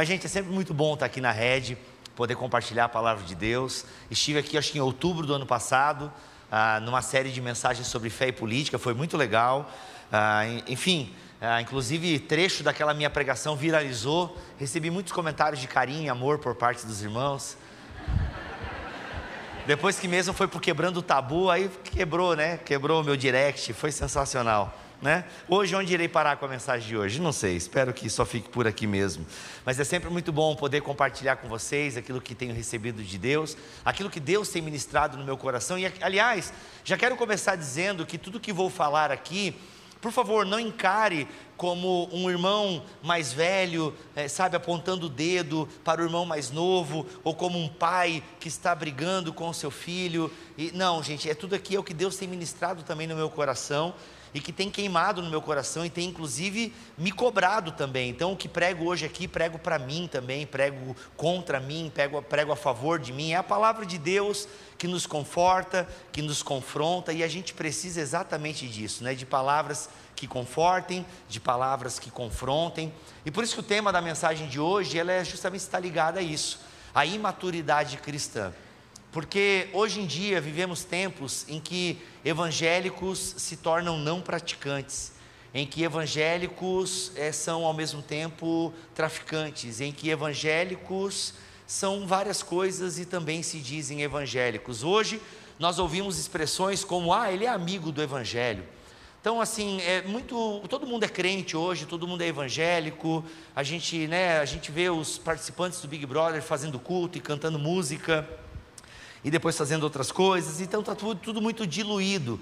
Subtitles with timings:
[0.00, 1.76] Mas, gente, é sempre muito bom estar aqui na rede,
[2.16, 3.84] poder compartilhar a palavra de Deus.
[4.10, 6.10] Estive aqui, acho que em outubro do ano passado,
[6.50, 9.70] ah, numa série de mensagens sobre fé e política, foi muito legal.
[10.10, 14.34] Ah, enfim, ah, inclusive trecho daquela minha pregação viralizou.
[14.58, 17.58] Recebi muitos comentários de carinho e amor por parte dos irmãos.
[19.66, 22.56] Depois que mesmo foi por quebrando o tabu, aí quebrou, né?
[22.56, 24.74] Quebrou o meu direct, foi sensacional.
[25.00, 25.24] Né?
[25.48, 27.22] Hoje, onde irei parar com a mensagem de hoje?
[27.22, 29.24] Não sei, espero que só fique por aqui mesmo.
[29.64, 33.56] Mas é sempre muito bom poder compartilhar com vocês aquilo que tenho recebido de Deus,
[33.82, 35.78] aquilo que Deus tem ministrado no meu coração.
[35.78, 36.52] E, aliás,
[36.84, 39.56] já quero começar dizendo que tudo que vou falar aqui
[40.00, 46.00] por favor, não encare como um irmão mais velho, é, sabe, apontando o dedo para
[46.00, 50.32] o irmão mais novo, ou como um pai que está brigando com o seu filho.
[50.56, 53.28] E, não, gente, é tudo aqui é o que Deus tem ministrado também no meu
[53.28, 53.94] coração
[54.32, 58.10] e que tem queimado no meu coração e tem inclusive me cobrado também.
[58.10, 62.52] Então, o que prego hoje aqui, prego para mim também, prego contra mim, prego, prego
[62.52, 63.32] a favor de mim.
[63.32, 64.46] É a palavra de Deus
[64.78, 69.14] que nos conforta, que nos confronta e a gente precisa exatamente disso, né?
[69.14, 72.92] De palavras que confortem, de palavras que confrontem.
[73.24, 76.20] E por isso que o tema da mensagem de hoje, ela é justamente está ligada
[76.20, 76.60] a isso,
[76.94, 78.52] a imaturidade cristã.
[79.12, 85.12] Porque hoje em dia vivemos tempos em que evangélicos se tornam não praticantes,
[85.52, 91.34] em que evangélicos é, são ao mesmo tempo traficantes, em que evangélicos
[91.66, 94.84] são várias coisas e também se dizem evangélicos.
[94.84, 95.20] Hoje
[95.58, 98.62] nós ouvimos expressões como: ah, ele é amigo do evangelho.
[99.20, 100.62] Então, assim, é muito.
[100.68, 103.24] Todo mundo é crente hoje, todo mundo é evangélico.
[103.54, 107.58] A gente, né, a gente vê os participantes do Big Brother fazendo culto e cantando
[107.58, 108.26] música
[109.24, 112.40] e depois fazendo outras coisas, então está tudo, tudo muito diluído.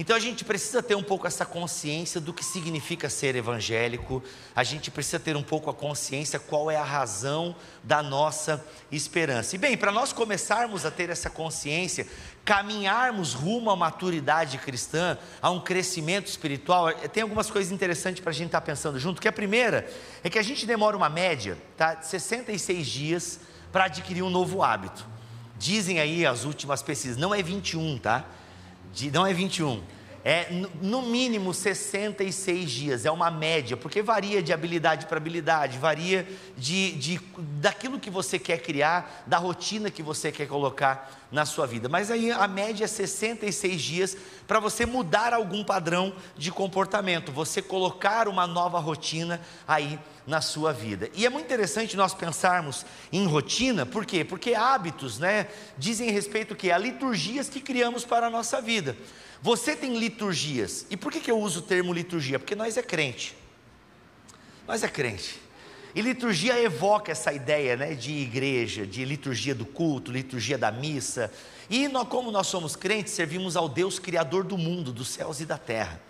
[0.00, 4.22] Então a gente precisa ter um pouco essa consciência do que significa ser evangélico,
[4.56, 9.56] a gente precisa ter um pouco a consciência qual é a razão da nossa esperança.
[9.56, 12.06] E bem, para nós começarmos a ter essa consciência,
[12.46, 18.30] caminharmos rumo à maturidade cristã, a um crescimento espiritual, eh, tem algumas coisas interessantes para
[18.30, 19.20] a gente estar tá pensando junto.
[19.20, 19.86] Que a primeira
[20.24, 23.40] é que a gente demora uma média, tá, 66 dias
[23.70, 25.06] para adquirir um novo hábito.
[25.60, 28.24] Dizem aí as últimas pesquisas, não é 21, tá?
[28.94, 29.82] De, não é 21.
[30.22, 30.48] É
[30.82, 36.92] no mínimo 66 dias, é uma média, porque varia de habilidade para habilidade, varia de,
[36.92, 41.88] de, daquilo que você quer criar, da rotina que você quer colocar na sua vida.
[41.88, 44.16] Mas aí a média é 66 dias
[44.46, 50.70] para você mudar algum padrão de comportamento, você colocar uma nova rotina aí na sua
[50.70, 51.08] vida.
[51.14, 54.22] E é muito interessante nós pensarmos em rotina, por quê?
[54.22, 55.46] Porque hábitos, né,
[55.78, 58.94] dizem respeito que a liturgias que criamos para a nossa vida.
[59.42, 60.86] Você tem liturgias.
[60.90, 62.38] E por que, que eu uso o termo liturgia?
[62.38, 63.34] Porque nós é crente.
[64.68, 65.40] Nós é crente.
[65.94, 71.32] E liturgia evoca essa ideia né, de igreja, de liturgia do culto, liturgia da missa.
[71.68, 75.46] E nós, como nós somos crentes, servimos ao Deus Criador do mundo, dos céus e
[75.46, 76.00] da terra.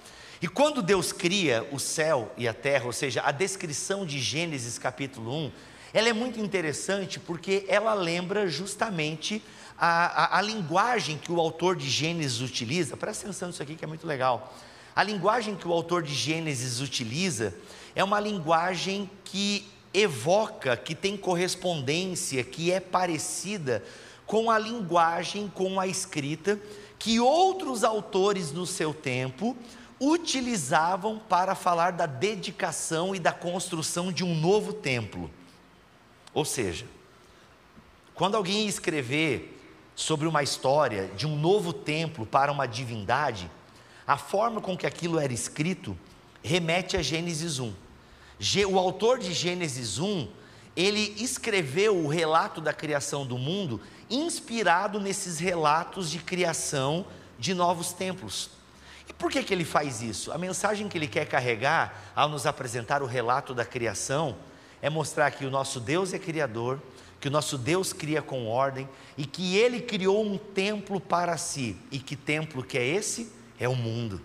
[0.43, 4.79] E quando Deus cria o céu e a terra, ou seja, a descrição de Gênesis
[4.79, 5.53] capítulo 1,
[5.93, 9.43] ela é muito interessante porque ela lembra justamente
[9.81, 12.99] a, a, a linguagem que o autor de Gênesis utiliza.
[12.99, 14.55] Presta atenção nisso aqui que é muito legal.
[14.95, 17.55] A linguagem que o autor de Gênesis utiliza
[17.95, 23.83] é uma linguagem que evoca, que tem correspondência, que é parecida
[24.27, 26.61] com a linguagem, com a escrita
[26.99, 29.57] que outros autores no seu tempo
[29.99, 35.31] utilizavam para falar da dedicação e da construção de um novo templo.
[36.35, 36.87] Ou seja,
[38.15, 39.59] quando alguém escrever
[39.95, 43.51] sobre uma história de um novo templo para uma divindade,
[44.06, 45.97] a forma com que aquilo era escrito
[46.43, 47.73] remete a Gênesis 1.
[48.69, 50.28] O autor de Gênesis 1,
[50.75, 57.04] ele escreveu o relato da criação do mundo inspirado nesses relatos de criação
[57.39, 58.51] de novos templos.
[59.09, 60.33] E por que, que ele faz isso?
[60.33, 64.37] A mensagem que ele quer carregar ao nos apresentar o relato da criação
[64.81, 66.81] é mostrar que o nosso Deus é criador,
[67.21, 71.77] que o nosso Deus cria com ordem e que ele criou um templo para si.
[71.91, 73.31] E que templo que é esse?
[73.59, 74.21] É o mundo.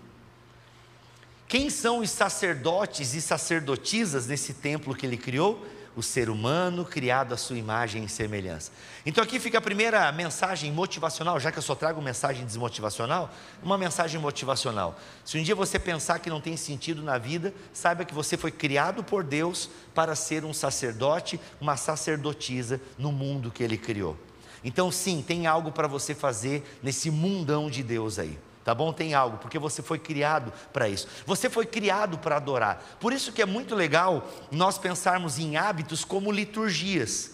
[1.46, 5.64] Quem são os sacerdotes e sacerdotisas nesse templo que ele criou?
[5.96, 8.70] O ser humano criado à sua imagem e semelhança.
[9.04, 13.32] Então aqui fica a primeira mensagem motivacional, já que eu só trago mensagem desmotivacional,
[13.62, 15.00] uma mensagem motivacional.
[15.24, 18.50] Se um dia você pensar que não tem sentido na vida, saiba que você foi
[18.50, 24.18] criado por Deus para ser um sacerdote, uma sacerdotisa no mundo que ele criou.
[24.62, 28.38] Então sim, tem algo para você fazer nesse mundão de Deus aí.
[28.66, 28.92] Tá bom?
[28.92, 31.06] Tem algo, porque você foi criado para isso.
[31.24, 32.84] Você foi criado para adorar.
[32.98, 37.30] Por isso que é muito legal nós pensarmos em hábitos como liturgias.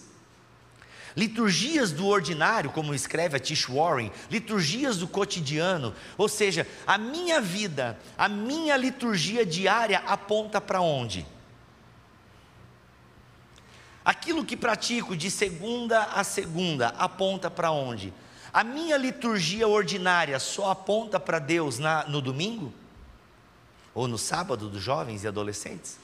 [1.17, 7.41] Liturgias do ordinário, como escreve a Tish Warren, liturgias do cotidiano, ou seja, a minha
[7.41, 11.25] vida, a minha liturgia diária aponta para onde?
[14.05, 18.13] Aquilo que pratico de segunda a segunda aponta para onde?
[18.53, 22.71] A minha liturgia ordinária só aponta para Deus na, no domingo?
[23.95, 25.97] Ou no sábado dos jovens e adolescentes?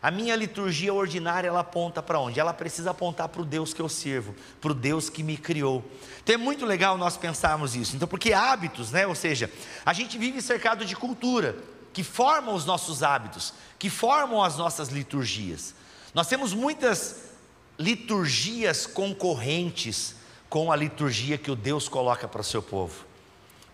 [0.00, 2.38] A minha liturgia ordinária, ela aponta para onde?
[2.38, 5.84] Ela precisa apontar para o Deus que eu sirvo, para o Deus que me criou.
[6.22, 7.94] Então é muito legal nós pensarmos isso.
[7.94, 9.06] Então, porque hábitos, né?
[9.06, 9.50] Ou seja,
[9.84, 11.56] a gente vive cercado de cultura,
[11.92, 15.74] que formam os nossos hábitos, que formam as nossas liturgias.
[16.14, 17.30] Nós temos muitas
[17.78, 20.16] liturgias concorrentes
[20.52, 23.06] com a liturgia que o Deus coloca para o seu povo.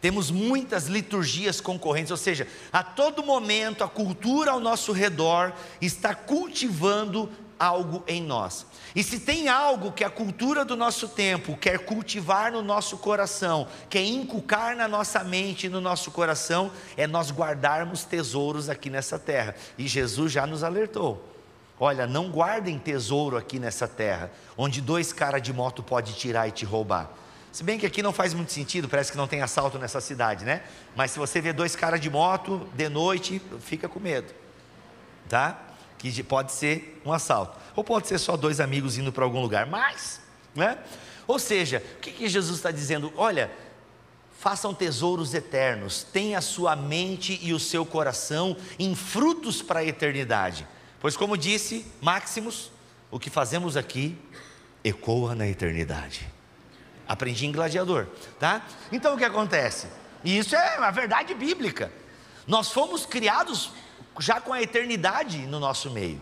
[0.01, 6.15] Temos muitas liturgias concorrentes, ou seja, a todo momento a cultura ao nosso redor está
[6.15, 7.29] cultivando
[7.59, 8.65] algo em nós.
[8.95, 13.67] E se tem algo que a cultura do nosso tempo quer cultivar no nosso coração,
[13.91, 19.19] quer inculcar na nossa mente e no nosso coração, é nós guardarmos tesouros aqui nessa
[19.19, 19.57] terra.
[19.77, 21.38] E Jesus já nos alertou.
[21.81, 26.51] Olha, não guardem tesouro aqui nessa terra, onde dois caras de moto podem tirar e
[26.51, 27.11] te roubar.
[27.53, 30.45] Se bem que aqui não faz muito sentido, parece que não tem assalto nessa cidade,
[30.45, 30.63] né?
[30.95, 34.33] Mas se você vê dois caras de moto de noite, fica com medo,
[35.29, 35.59] tá?
[35.97, 39.67] Que pode ser um assalto, ou pode ser só dois amigos indo para algum lugar,
[39.67, 40.21] mas,
[40.55, 40.79] né?
[41.27, 43.13] Ou seja, o que, que Jesus está dizendo?
[43.17, 43.51] Olha,
[44.39, 49.85] façam tesouros eternos, tenha a sua mente e o seu coração em frutos para a
[49.85, 50.67] eternidade,
[51.01, 52.71] pois, como disse Maximus,
[53.11, 54.19] o que fazemos aqui
[54.85, 56.29] ecoa na eternidade.
[57.07, 58.07] Aprendi em gladiador,
[58.39, 58.67] tá?
[58.93, 59.87] Então o que acontece?
[60.25, 61.91] Isso é a verdade bíblica.
[62.47, 63.71] Nós fomos criados
[64.19, 66.21] já com a eternidade no nosso meio.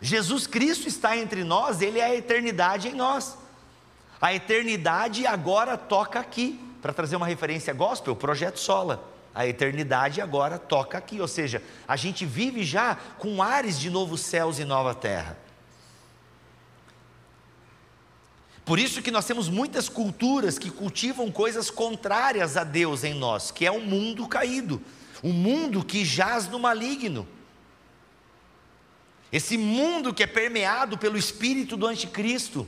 [0.00, 3.38] Jesus Cristo está entre nós, Ele é a eternidade em nós.
[4.20, 6.60] A eternidade agora toca aqui.
[6.82, 9.02] Para trazer uma referência gospel, projeto Sola.
[9.34, 14.20] A eternidade agora toca aqui, ou seja, a gente vive já com ares de novos
[14.20, 15.36] céus e nova terra.
[18.64, 23.50] Por isso que nós temos muitas culturas que cultivam coisas contrárias a Deus em nós,
[23.50, 24.80] que é o um mundo caído,
[25.22, 27.26] o um mundo que jaz no maligno.
[29.30, 32.66] Esse mundo que é permeado pelo espírito do anticristo.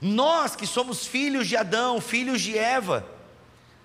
[0.00, 3.06] Nós que somos filhos de Adão, filhos de Eva,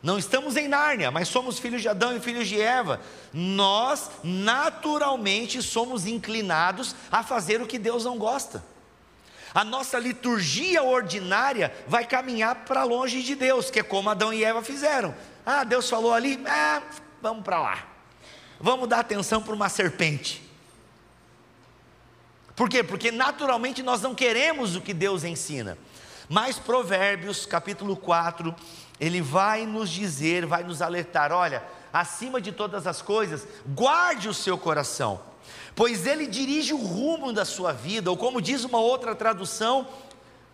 [0.06, 3.02] não estamos em Nárnia, mas somos filhos de Adão e filhos de Eva.
[3.34, 8.64] Nós naturalmente somos inclinados a fazer o que Deus não gosta
[9.56, 14.44] a nossa liturgia ordinária vai caminhar para longe de Deus, que é como Adão e
[14.44, 15.16] Eva fizeram.
[15.46, 16.84] Ah, Deus falou ali, ah,
[17.22, 17.88] vamos para lá.
[18.60, 20.44] Vamos dar atenção para uma serpente.
[22.54, 22.84] Por quê?
[22.84, 25.78] Porque naturalmente nós não queremos o que Deus ensina.
[26.28, 28.54] Mas Provérbios, capítulo 4,
[29.00, 34.34] ele vai nos dizer, vai nos alertar: olha, acima de todas as coisas, guarde o
[34.34, 35.22] seu coração
[35.76, 39.86] pois ele dirige o rumo da sua vida, ou como diz uma outra tradução,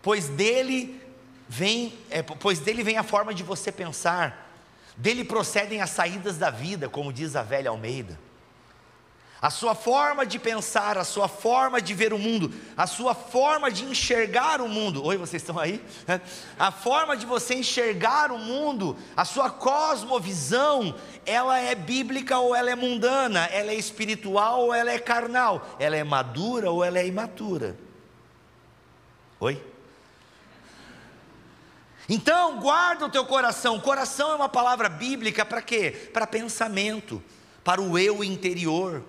[0.02, 1.00] pois dele
[1.48, 4.52] vem, é, pois dele vem a forma de você pensar,
[4.98, 8.18] dele procedem as saídas da vida, como diz a velha Almeida
[9.42, 13.72] a sua forma de pensar, a sua forma de ver o mundo, a sua forma
[13.72, 15.04] de enxergar o mundo.
[15.04, 15.84] Oi, vocês estão aí?
[16.60, 20.94] A forma de você enxergar o mundo, a sua cosmovisão,
[21.26, 25.96] ela é bíblica ou ela é mundana, ela é espiritual ou ela é carnal, ela
[25.96, 27.76] é madura ou ela é imatura.
[29.40, 29.60] Oi?
[32.08, 33.80] Então, guarda o teu coração.
[33.80, 36.12] Coração é uma palavra bíblica para quê?
[36.14, 37.24] Para pensamento,
[37.64, 39.04] para o eu interior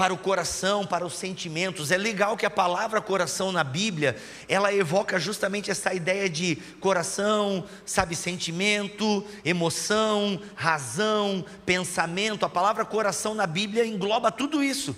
[0.00, 1.90] para o coração, para os sentimentos.
[1.90, 4.16] É legal que a palavra coração na Bíblia,
[4.48, 12.46] ela evoca justamente essa ideia de coração, sabe, sentimento, emoção, razão, pensamento.
[12.46, 14.96] A palavra coração na Bíblia engloba tudo isso.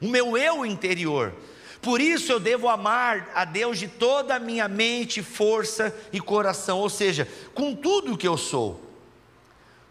[0.00, 1.34] O meu eu interior.
[1.82, 6.78] Por isso eu devo amar a Deus de toda a minha mente, força e coração,
[6.78, 8.93] ou seja, com tudo que eu sou.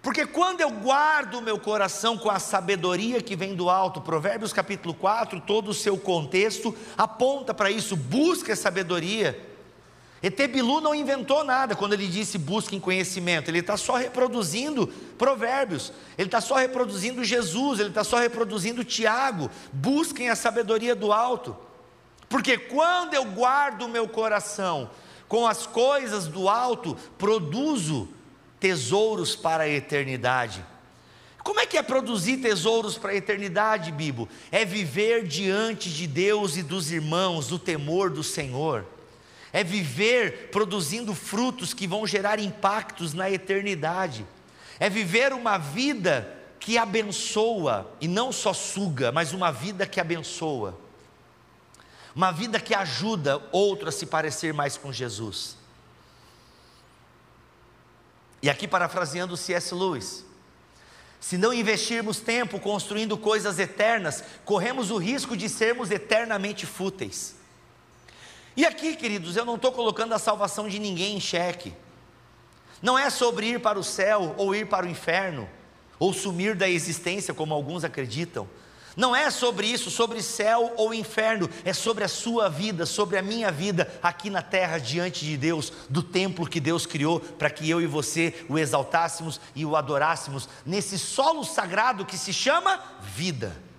[0.03, 4.51] Porque quando eu guardo o meu coração com a sabedoria que vem do alto, Provérbios
[4.51, 9.49] capítulo 4, todo o seu contexto aponta para isso, busca sabedoria.
[10.21, 16.27] Etebilu não inventou nada quando ele disse busquem conhecimento, ele está só reproduzindo provérbios, ele
[16.27, 21.55] está só reproduzindo Jesus, ele está só reproduzindo Tiago, busquem a sabedoria do alto,
[22.27, 24.89] porque quando eu guardo o meu coração
[25.29, 28.09] com as coisas do alto, produzo
[28.63, 30.63] tesouros para a eternidade.
[31.43, 34.29] Como é que é produzir tesouros para a eternidade, Bibo?
[34.49, 38.85] É viver diante de Deus e dos irmãos, do temor do Senhor.
[39.51, 44.25] É viver produzindo frutos que vão gerar impactos na eternidade.
[44.79, 50.79] É viver uma vida que abençoa e não só suga, mas uma vida que abençoa.
[52.15, 55.61] Uma vida que ajuda outro a se parecer mais com Jesus.
[58.43, 59.73] E aqui parafraseando C.S.
[59.73, 60.25] Lewis,
[61.17, 67.35] se não investirmos tempo construindo coisas eternas, corremos o risco de sermos eternamente fúteis.
[68.57, 71.73] E aqui, queridos, eu não estou colocando a salvação de ninguém em xeque.
[72.81, 75.49] Não é sobre ir para o céu ou ir para o inferno,
[75.97, 78.45] ou sumir da existência, como alguns acreditam.
[78.95, 83.21] Não é sobre isso, sobre céu ou inferno, é sobre a sua vida, sobre a
[83.21, 87.69] minha vida aqui na terra, diante de Deus, do templo que Deus criou para que
[87.69, 93.72] eu e você o exaltássemos e o adorássemos, nesse solo sagrado que se chama vida.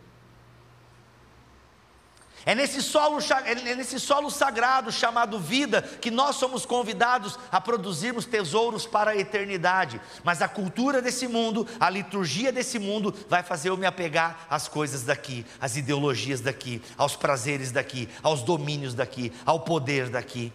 [2.46, 8.26] É nesse, solo, é nesse solo sagrado chamado vida que nós somos convidados a produzirmos
[8.26, 10.00] tesouros para a eternidade.
[10.22, 14.68] Mas a cultura desse mundo, a liturgia desse mundo, vai fazer eu me apegar às
[14.68, 20.52] coisas daqui, às ideologias daqui, aos prazeres daqui, aos domínios daqui, ao poder daqui.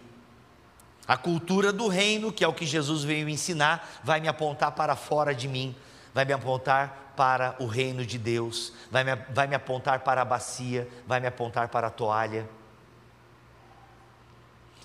[1.08, 4.94] A cultura do reino, que é o que Jesus veio ensinar, vai me apontar para
[4.94, 5.74] fora de mim,
[6.14, 10.24] vai me apontar para o reino de Deus, vai me, vai me apontar para a
[10.24, 12.48] bacia, vai me apontar para a toalha.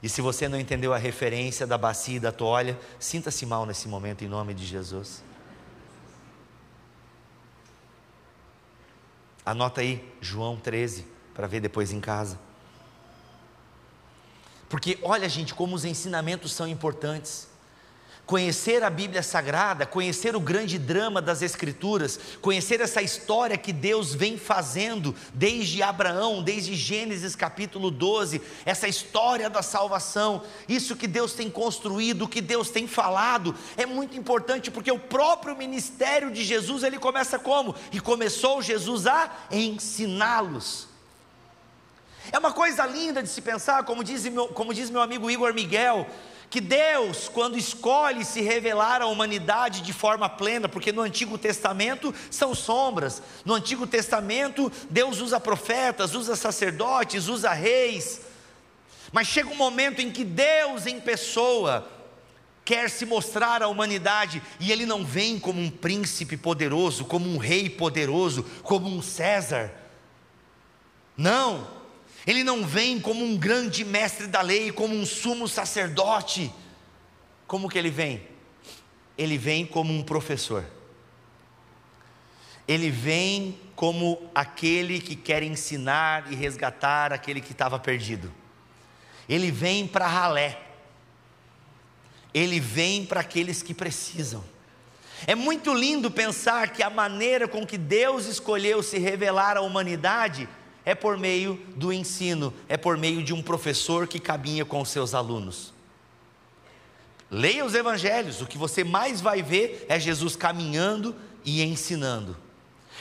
[0.04, 3.88] E se você não entendeu a referência da bacia e da toalha, sinta-se mal nesse
[3.88, 5.24] momento em nome de Jesus.
[9.46, 12.40] Anota aí João 13 para ver depois em casa.
[14.68, 17.48] Porque olha, gente, como os ensinamentos são importantes
[18.26, 24.16] conhecer a Bíblia Sagrada, conhecer o grande drama das Escrituras, conhecer essa história que Deus
[24.16, 31.34] vem fazendo desde Abraão, desde Gênesis capítulo 12, essa história da salvação, isso que Deus
[31.34, 36.84] tem construído, que Deus tem falado, é muito importante porque o próprio ministério de Jesus
[36.84, 37.76] ele começa como?
[37.92, 40.88] E começou Jesus a ensiná-los.
[42.32, 44.24] É uma coisa linda de se pensar, como diz
[44.56, 46.08] como diz meu amigo Igor Miguel,
[46.50, 52.14] que Deus, quando escolhe se revelar à humanidade de forma plena, porque no Antigo Testamento
[52.30, 58.22] são sombras, no Antigo Testamento Deus usa profetas, usa sacerdotes, usa reis,
[59.12, 61.88] mas chega um momento em que Deus em pessoa
[62.66, 67.38] quer se mostrar à humanidade e ele não vem como um príncipe poderoso, como um
[67.38, 69.72] rei poderoso, como um César.
[71.16, 71.75] Não,
[72.26, 76.52] ele não vem como um grande mestre da lei, como um sumo sacerdote.
[77.46, 78.28] Como que ele vem?
[79.16, 80.66] Ele vem como um professor.
[82.68, 88.34] Ele vem como aquele que quer ensinar e resgatar aquele que estava perdido.
[89.30, 90.60] Ele vem para ralé.
[92.34, 94.44] Ele vem para aqueles que precisam.
[95.28, 100.50] É muito lindo pensar que a maneira com que Deus escolheu se revelar à humanidade
[100.86, 104.90] é por meio do ensino, é por meio de um professor que caminha com os
[104.90, 105.74] seus alunos.
[107.30, 112.38] Leia os evangelhos, o que você mais vai ver é Jesus caminhando e ensinando.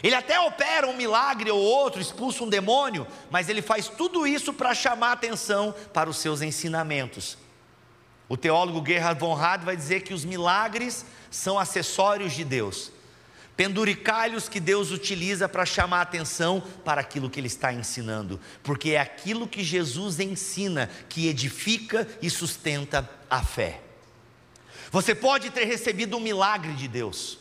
[0.03, 4.53] Ele até opera um milagre ou outro, expulsa um demônio, mas ele faz tudo isso
[4.53, 7.37] para chamar atenção para os seus ensinamentos.
[8.29, 12.91] O teólogo Gerhard von Rad vai dizer que os milagres são acessórios de Deus
[13.57, 18.91] penduricalhos que Deus utiliza para chamar a atenção para aquilo que Ele está ensinando, porque
[18.91, 23.81] é aquilo que Jesus ensina que edifica e sustenta a fé.
[24.91, 27.39] Você pode ter recebido um milagre de Deus,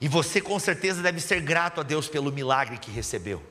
[0.00, 3.42] e você com certeza deve ser grato a Deus pelo milagre que recebeu.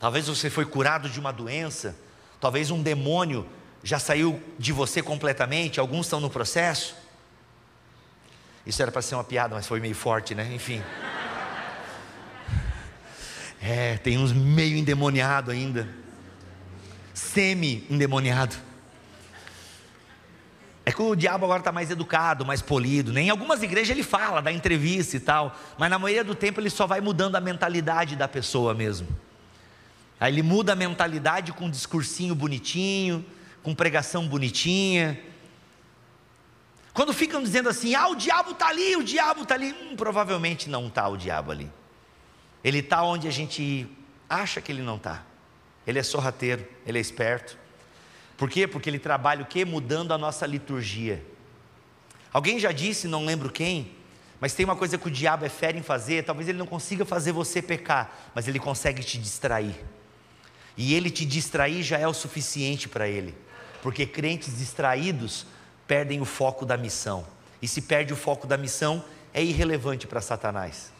[0.00, 1.96] Talvez você foi curado de uma doença,
[2.40, 3.46] talvez um demônio
[3.82, 6.94] já saiu de você completamente, alguns estão no processo.
[8.68, 10.46] Isso era para ser uma piada, mas foi meio forte, né?
[10.52, 10.82] Enfim.
[13.62, 15.88] É, tem uns meio endemoniado ainda.
[17.14, 18.54] Semi-endemoniado.
[20.84, 23.10] É que o diabo agora está mais educado, mais polido.
[23.10, 23.22] Né?
[23.22, 26.68] Em algumas igrejas ele fala, dá entrevista e tal, mas na maioria do tempo ele
[26.68, 29.08] só vai mudando a mentalidade da pessoa mesmo.
[30.20, 33.24] Aí ele muda a mentalidade com um discursinho bonitinho,
[33.62, 35.18] com pregação bonitinha,
[36.98, 40.68] quando ficam dizendo assim, ah, o diabo está ali, o diabo está ali, hum, provavelmente
[40.68, 41.70] não está o diabo ali.
[42.64, 43.88] Ele está onde a gente
[44.28, 45.22] acha que ele não está.
[45.86, 47.56] Ele é sorrateiro, ele é esperto.
[48.36, 48.66] Por quê?
[48.66, 49.64] Porque ele trabalha o quê?
[49.64, 51.24] Mudando a nossa liturgia.
[52.32, 53.92] Alguém já disse, não lembro quem,
[54.40, 57.04] mas tem uma coisa que o diabo é fera em fazer, talvez ele não consiga
[57.04, 59.84] fazer você pecar, mas ele consegue te distrair.
[60.76, 63.36] E ele te distrair já é o suficiente para ele,
[63.82, 65.46] porque crentes distraídos
[65.88, 67.26] perdem o foco da missão.
[67.60, 69.02] E se perde o foco da missão,
[69.34, 70.92] é irrelevante para Satanás.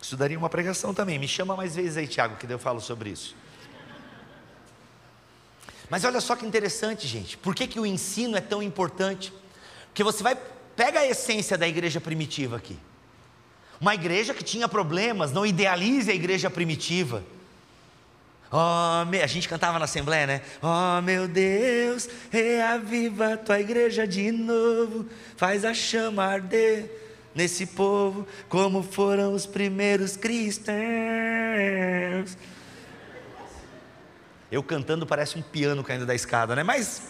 [0.00, 1.18] Isso daria uma pregação também.
[1.18, 3.34] Me chama mais vezes aí, Tiago, que eu falo sobre isso.
[5.90, 7.36] Mas olha só que interessante, gente.
[7.36, 9.32] Por que, que o ensino é tão importante?
[9.88, 10.36] Porque você vai
[10.76, 12.78] pega a essência da igreja primitiva aqui.
[13.80, 17.22] Uma igreja que tinha problemas, não idealize a igreja primitiva.
[18.56, 20.40] Oh, a gente cantava na Assembleia, né?
[20.62, 25.06] Oh meu Deus, reaviva a tua igreja de novo,
[25.36, 26.88] faz a chama arder
[27.34, 30.78] nesse povo, como foram os primeiros cristãos.
[34.52, 36.62] Eu cantando parece um piano caindo da escada, né?
[36.62, 37.02] Mas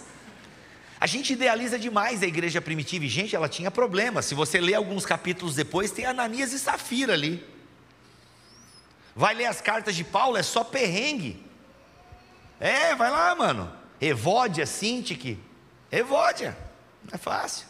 [0.99, 4.25] a gente idealiza demais a igreja primitiva e, gente, ela tinha problemas.
[4.25, 7.53] Se você ler alguns capítulos depois, tem Ananias e Safira ali.
[9.15, 11.45] Vai ler as cartas de Paulo, é só perrengue.
[12.59, 13.73] É, vai lá, mano.
[14.01, 15.39] Evódia, Sintique.
[15.91, 16.57] Evódia.
[17.05, 17.67] Não é fácil.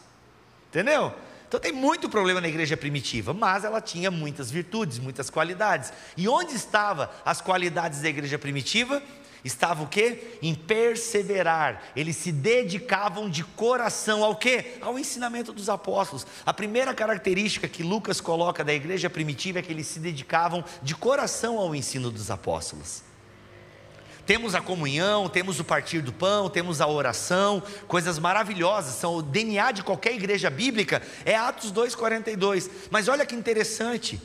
[0.68, 1.14] Entendeu?
[1.46, 5.92] Então tem muito problema na igreja primitiva, mas ela tinha muitas virtudes, muitas qualidades.
[6.16, 9.02] E onde estavam as qualidades da igreja primitiva?
[9.44, 10.38] Estava o quê?
[10.42, 11.82] Em perseverar.
[11.94, 14.78] Eles se dedicavam de coração ao quê?
[14.80, 16.26] Ao ensinamento dos apóstolos.
[16.46, 20.94] A primeira característica que Lucas coloca da igreja primitiva é que eles se dedicavam de
[20.94, 23.02] coração ao ensino dos apóstolos.
[24.26, 29.22] Temos a comunhão, temos o partir do pão, temos a oração, coisas maravilhosas, são o
[29.22, 32.70] DNA de qualquer igreja bíblica, é Atos 2,42.
[32.90, 34.20] Mas olha que interessante,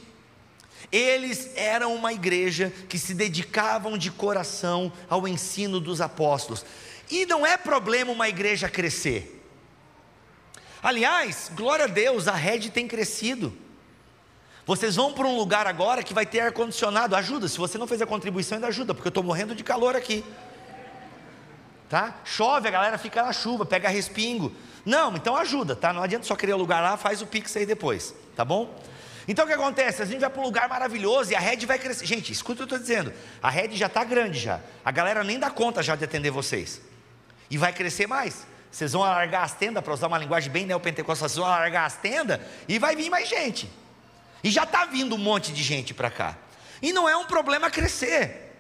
[0.91, 6.65] eles eram uma igreja que se dedicavam de coração ao ensino dos apóstolos.
[7.09, 9.43] E não é problema uma igreja crescer.
[10.81, 13.53] Aliás, glória a Deus, a rede tem crescido.
[14.65, 17.15] Vocês vão para um lugar agora que vai ter ar-condicionado.
[17.15, 19.95] Ajuda, se você não fez a contribuição, ainda ajuda, porque eu estou morrendo de calor
[19.95, 20.23] aqui.
[21.89, 22.15] Tá?
[22.23, 24.53] Chove, a galera fica na chuva, pega respingo.
[24.85, 25.91] Não, então ajuda, tá?
[25.91, 28.79] Não adianta só querer lugar lá, faz o pix aí depois, tá bom?
[29.29, 30.01] Então o que acontece?
[30.01, 32.03] A gente vai para um lugar maravilhoso e a rede vai crescer.
[32.03, 33.13] Gente, escuta o que eu estou dizendo.
[33.43, 34.59] A rede já está grande já.
[34.83, 36.81] A galera nem dá conta já de atender vocês.
[37.47, 38.47] E vai crescer mais.
[38.71, 41.95] Vocês vão alargar as tendas, para usar uma linguagem bem neopentecostal, vocês vão alargar as
[41.97, 43.71] tendas e vai vir mais gente.
[44.43, 46.35] E já está vindo um monte de gente para cá.
[46.81, 48.55] E não é um problema crescer.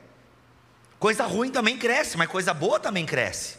[0.99, 3.57] Coisa ruim também cresce, mas coisa boa também cresce.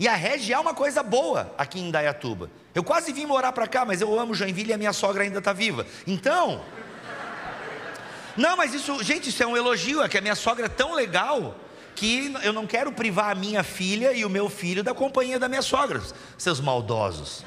[0.00, 2.50] E a rede é uma coisa boa aqui em Dayatuba.
[2.74, 5.40] Eu quase vim morar para cá, mas eu amo Joinville e a minha sogra ainda
[5.40, 5.86] está viva.
[6.06, 6.62] Então.
[8.34, 10.94] Não, mas isso, gente, isso é um elogio, é que a minha sogra é tão
[10.94, 11.54] legal
[11.94, 15.50] que eu não quero privar a minha filha e o meu filho da companhia da
[15.50, 16.00] minha sogra,
[16.38, 17.44] seus maldosos.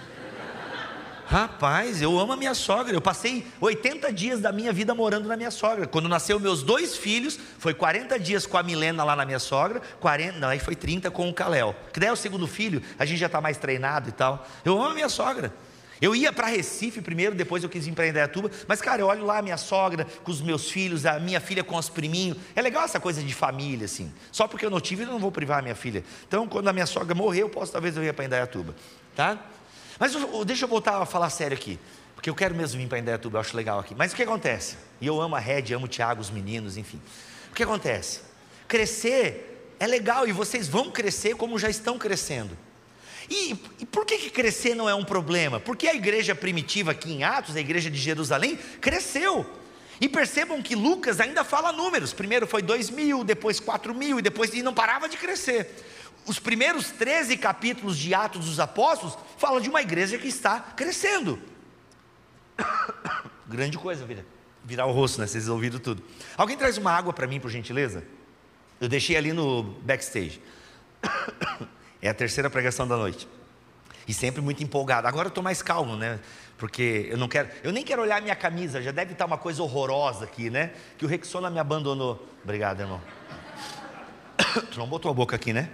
[1.25, 2.95] Rapaz, eu amo a minha sogra.
[2.95, 5.87] Eu passei 80 dias da minha vida morando na minha sogra.
[5.87, 9.81] Quando nasceu meus dois filhos, foi 40 dias com a Milena lá na minha sogra,
[9.99, 11.75] 40, não, aí foi 30 com o Caléu.
[11.91, 14.47] Que daí é o segundo filho, a gente já está mais treinado e tal.
[14.63, 15.53] Eu amo a minha sogra.
[16.01, 19.25] Eu ia para Recife primeiro, depois eu quis ir para Indaiatuba, mas cara, eu olho
[19.25, 22.37] lá a minha sogra com os meus filhos, a minha filha com os priminhos.
[22.53, 24.11] É legal essa coisa de família assim.
[24.29, 26.03] Só porque eu não tive, eu não vou privar a minha filha.
[26.27, 28.75] Então, quando a minha sogra morrer, eu posso talvez eu ir para Indaiatuba,
[29.15, 29.39] tá?
[30.03, 30.11] Mas
[30.45, 31.79] deixa eu voltar a falar sério aqui,
[32.13, 33.95] porque eu quero mesmo vir para Indaiatuba, eu acho legal aqui.
[33.95, 34.75] Mas o que acontece?
[34.99, 36.99] E eu amo a Red, amo o Thiago, os meninos, enfim.
[37.49, 38.19] O que acontece?
[38.67, 42.57] Crescer é legal e vocês vão crescer como já estão crescendo.
[43.29, 45.57] E, e, por que, que crescer não é um problema?
[45.57, 49.49] Porque a igreja primitiva aqui em Atos, a igreja de Jerusalém, cresceu.
[50.01, 52.11] E percebam que Lucas ainda fala números.
[52.11, 55.73] Primeiro foi dois mil, depois quatro mil, e depois e não parava de crescer
[56.25, 61.39] os primeiros 13 capítulos de Atos dos Apóstolos falam de uma igreja que está crescendo.
[63.47, 64.23] Grande coisa, virar,
[64.63, 65.27] virar o rosto, né?
[65.27, 66.03] Vocês ouviram tudo.
[66.37, 68.03] Alguém traz uma água para mim, por gentileza?
[68.79, 70.41] Eu deixei ali no backstage.
[72.01, 73.25] É a terceira pregação da noite.
[74.05, 75.07] E sempre muito empolgado.
[75.07, 76.19] Agora eu estou mais calmo, né?
[76.57, 79.63] Porque eu não quero, eu nem quero olhar minha camisa, já deve estar uma coisa
[79.63, 80.73] horrorosa aqui, né?
[80.97, 82.27] Que o Rexona me abandonou.
[82.43, 83.01] Obrigado, irmão.
[84.69, 85.69] Tu não botou a boca aqui, né?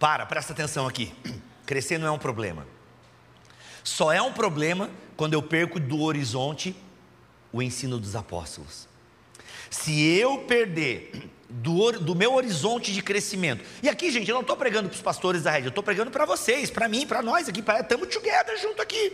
[0.00, 1.12] Para, presta atenção aqui.
[1.66, 2.66] Crescer não é um problema.
[3.84, 6.74] Só é um problema quando eu perco do horizonte
[7.52, 8.88] o ensino dos apóstolos.
[9.70, 14.56] Se eu perder do, do meu horizonte de crescimento, e aqui, gente, eu não estou
[14.56, 17.46] pregando para os pastores da rede, eu estou pregando para vocês, para mim, para nós
[17.46, 19.12] aqui, estamos together junto aqui.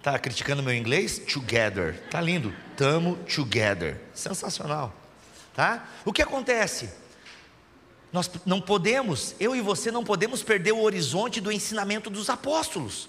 [0.00, 1.18] Tá criticando meu inglês?
[1.18, 2.00] Together.
[2.10, 2.54] Tá lindo.
[2.76, 4.00] Tamo together.
[4.14, 4.94] Sensacional.
[5.52, 5.86] tá?
[6.06, 6.99] O que acontece?
[8.12, 13.08] Nós não podemos, eu e você não podemos perder o horizonte do ensinamento dos apóstolos.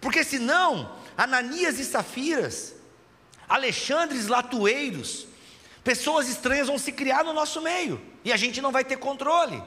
[0.00, 2.74] Porque senão, Ananias e Safiras,
[3.46, 5.26] Alexandres Latueiros,
[5.84, 9.62] pessoas estranhas vão se criar no nosso meio e a gente não vai ter controle.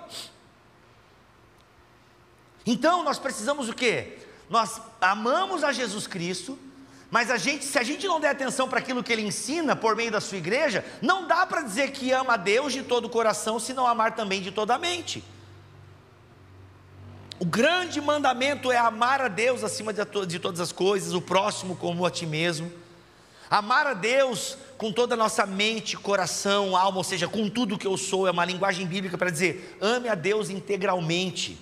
[2.66, 4.18] Então nós precisamos o quê?
[4.50, 6.58] Nós amamos a Jesus Cristo,
[7.14, 9.96] mas a gente, se a gente não der atenção para aquilo que ele ensina por
[9.96, 13.10] meio da sua igreja, não dá para dizer que ama a Deus de todo o
[13.10, 15.24] coração se não amar também de toda a mente.
[17.38, 22.04] O grande mandamento é amar a Deus acima de, todas as coisas, o próximo como
[22.04, 22.74] a ti mesmo.
[23.48, 27.86] Amar a Deus com toda a nossa mente, coração, alma, ou seja, com tudo que
[27.86, 31.60] eu sou, é uma linguagem bíblica para dizer: ame a Deus integralmente.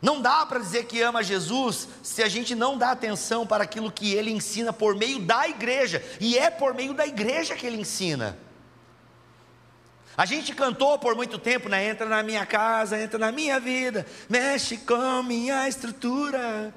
[0.00, 3.90] Não dá para dizer que ama Jesus se a gente não dá atenção para aquilo
[3.90, 7.80] que ele ensina por meio da igreja, e é por meio da igreja que ele
[7.80, 8.38] ensina.
[10.16, 11.88] A gente cantou por muito tempo, né?
[11.88, 16.74] Entra na minha casa, entra na minha vida, mexe com minha estrutura.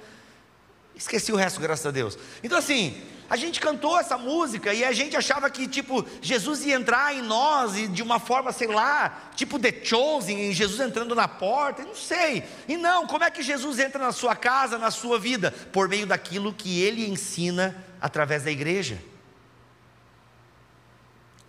[0.95, 2.17] Esqueci o resto, graças a Deus.
[2.43, 6.75] Então, assim, a gente cantou essa música e a gente achava que, tipo, Jesus ia
[6.75, 11.29] entrar em nós e de uma forma, sei lá, tipo The Chosen, Jesus entrando na
[11.29, 12.43] porta, não sei.
[12.67, 15.49] E não, como é que Jesus entra na sua casa, na sua vida?
[15.71, 19.01] Por meio daquilo que ele ensina através da igreja.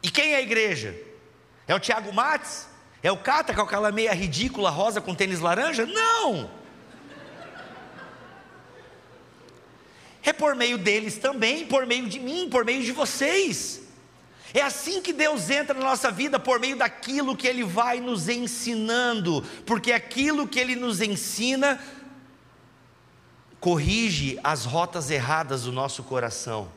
[0.05, 0.97] E quem é a igreja?
[1.67, 2.69] É o Tiago Mates?
[3.03, 5.85] É o Cata com aquela meia ridícula rosa com tênis laranja?
[5.85, 6.49] Não!
[10.23, 13.81] É por meio deles também, por meio de mim, por meio de vocês.
[14.55, 18.29] É assim que Deus entra na nossa vida, por meio daquilo que Ele vai nos
[18.29, 21.81] ensinando, porque aquilo que Ele nos ensina
[23.59, 26.71] corrige as rotas erradas do nosso coração.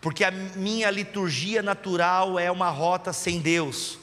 [0.00, 3.98] Porque a minha liturgia natural é uma rota sem Deus.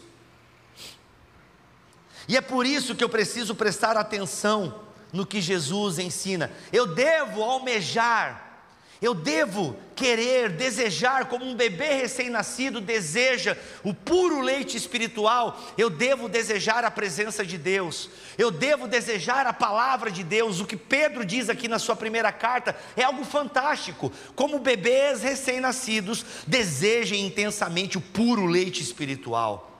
[2.27, 4.82] E é por isso que eu preciso prestar atenção
[5.13, 6.51] no que Jesus ensina.
[6.71, 8.67] Eu devo almejar,
[8.99, 16.27] eu devo querer, desejar, como um bebê recém-nascido deseja o puro leite espiritual, eu devo
[16.27, 20.59] desejar a presença de Deus, eu devo desejar a palavra de Deus.
[20.59, 24.11] O que Pedro diz aqui na sua primeira carta é algo fantástico.
[24.35, 29.72] Como bebês recém-nascidos desejem intensamente o puro leite espiritual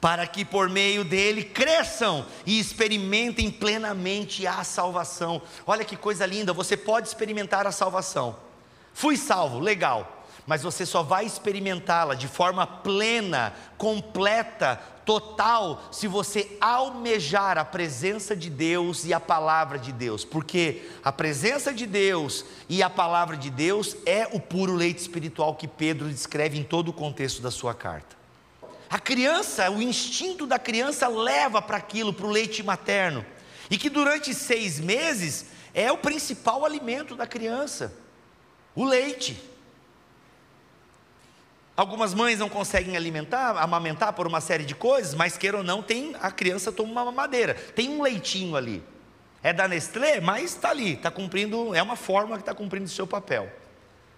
[0.00, 5.42] para que por meio dele cresçam e experimentem plenamente a salvação.
[5.66, 8.36] Olha que coisa linda, você pode experimentar a salvação.
[8.94, 16.56] Fui salvo, legal, mas você só vai experimentá-la de forma plena, completa, total, se você
[16.60, 22.44] almejar a presença de Deus e a palavra de Deus, porque a presença de Deus
[22.68, 26.88] e a palavra de Deus é o puro leite espiritual que Pedro descreve em todo
[26.88, 28.19] o contexto da sua carta.
[28.90, 33.24] A criança, o instinto da criança leva para aquilo, para o leite materno.
[33.70, 37.94] E que durante seis meses é o principal alimento da criança,
[38.74, 39.40] o leite.
[41.76, 45.84] Algumas mães não conseguem alimentar, amamentar por uma série de coisas, mas queira ou não,
[45.84, 48.82] tem, a criança toma uma mamadeira, tem um leitinho ali.
[49.40, 52.88] É da Nestlé, mas está ali, está cumprindo, é uma forma que está cumprindo o
[52.88, 53.50] seu papel.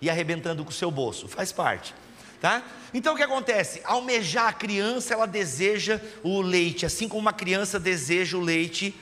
[0.01, 1.95] E arrebentando com o seu bolso, faz parte
[2.43, 2.61] tá?
[2.93, 3.81] Então o que acontece?
[3.85, 8.93] Almejar a criança, ela deseja o leite, assim como uma criança deseja o leite,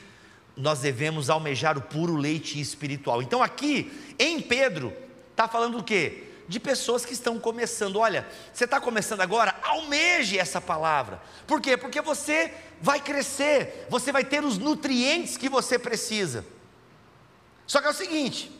[0.55, 3.19] nós devemos almejar o puro leite espiritual.
[3.19, 4.93] Então aqui, em Pedro,
[5.31, 6.25] está falando o quê?
[6.47, 7.95] De pessoas que estão começando.
[7.95, 11.19] Olha, você está começando agora, almeje essa palavra.
[11.47, 11.75] Por quê?
[11.75, 16.45] Porque você vai crescer, você vai ter os nutrientes que você precisa.
[17.65, 18.51] Só que é o seguinte: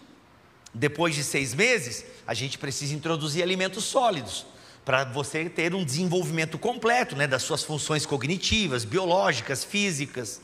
[0.74, 4.50] depois de seis meses, a gente precisa introduzir alimentos sólidos
[4.84, 10.42] para você ter um desenvolvimento completo né, das suas funções cognitivas, biológicas, físicas.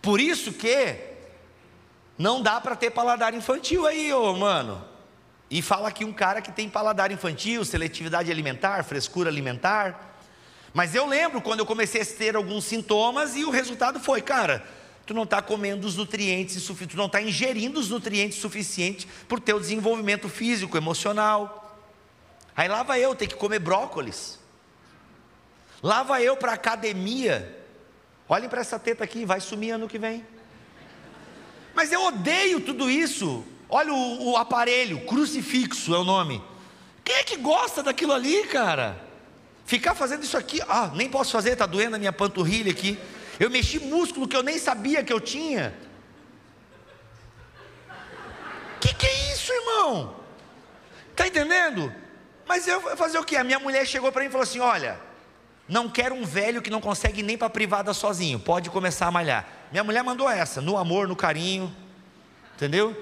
[0.00, 0.96] Por isso que
[2.16, 4.84] não dá para ter paladar infantil aí, ô mano.
[5.50, 10.16] E fala aqui um cara que tem paladar infantil, seletividade alimentar, frescura alimentar.
[10.74, 14.64] Mas eu lembro quando eu comecei a ter alguns sintomas e o resultado foi, cara,
[15.06, 19.40] tu não está comendo os nutrientes tu não está ingerindo os nutrientes suficientes para o
[19.40, 21.67] teu desenvolvimento físico, emocional.
[22.58, 24.36] Aí lá vai eu ter que comer brócolis.
[25.80, 27.56] Lá vai eu para academia.
[28.28, 30.26] Olhem para essa teta aqui, vai sumir ano que vem.
[31.72, 33.44] Mas eu odeio tudo isso.
[33.68, 36.42] Olha o, o aparelho, crucifixo é o nome.
[37.04, 39.00] Quem é que gosta daquilo ali, cara?
[39.64, 42.98] Ficar fazendo isso aqui, ah, nem posso fazer, está doendo a minha panturrilha aqui.
[43.38, 45.78] Eu mexi músculo que eu nem sabia que eu tinha.
[48.80, 50.16] Que que é isso, irmão?
[51.14, 52.07] Tá entendendo?
[52.48, 53.36] Mas eu fazer o quê?
[53.36, 54.98] A minha mulher chegou para mim e falou assim: Olha,
[55.68, 59.46] não quero um velho que não consegue nem para privada sozinho, pode começar a malhar.
[59.70, 61.74] Minha mulher mandou essa, no amor, no carinho,
[62.54, 62.96] entendeu?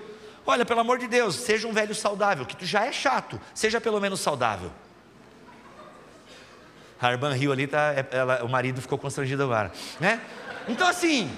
[0.45, 3.81] Olha, pelo amor de Deus, seja um velho saudável, que tu já é chato, seja
[3.81, 4.71] pelo menos saudável.
[7.01, 10.21] A irmã riu ali, tá, é, ela, o marido ficou constrangido agora, né?
[10.67, 11.31] Então assim,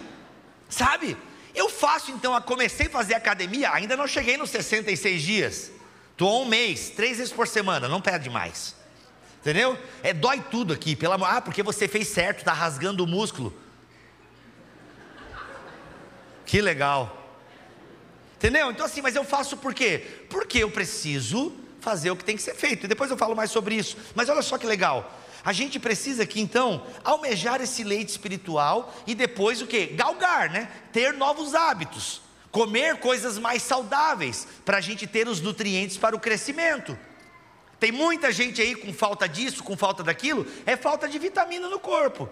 [0.66, 1.14] sabe?
[1.54, 5.77] Eu faço então, comecei a fazer academia, ainda não cheguei nos 66 dias.
[6.18, 8.74] Estou um mês, três vezes por semana, não perde mais.
[9.40, 9.78] Entendeu?
[10.02, 13.56] É dói tudo aqui, pela ah, porque você fez certo, está rasgando o músculo.
[16.44, 17.36] Que legal.
[18.36, 18.68] Entendeu?
[18.68, 20.24] Então assim, mas eu faço por quê?
[20.28, 22.86] Porque eu preciso fazer o que tem que ser feito.
[22.86, 23.96] E depois eu falo mais sobre isso.
[24.16, 25.16] Mas olha só que legal.
[25.44, 29.86] A gente precisa aqui então almejar esse leite espiritual e depois o que?
[29.86, 30.68] Galgar, né?
[30.92, 36.20] Ter novos hábitos comer coisas mais saudáveis, para a gente ter os nutrientes para o
[36.20, 36.98] crescimento.
[37.78, 41.78] Tem muita gente aí com falta disso, com falta daquilo, é falta de vitamina no
[41.78, 42.28] corpo.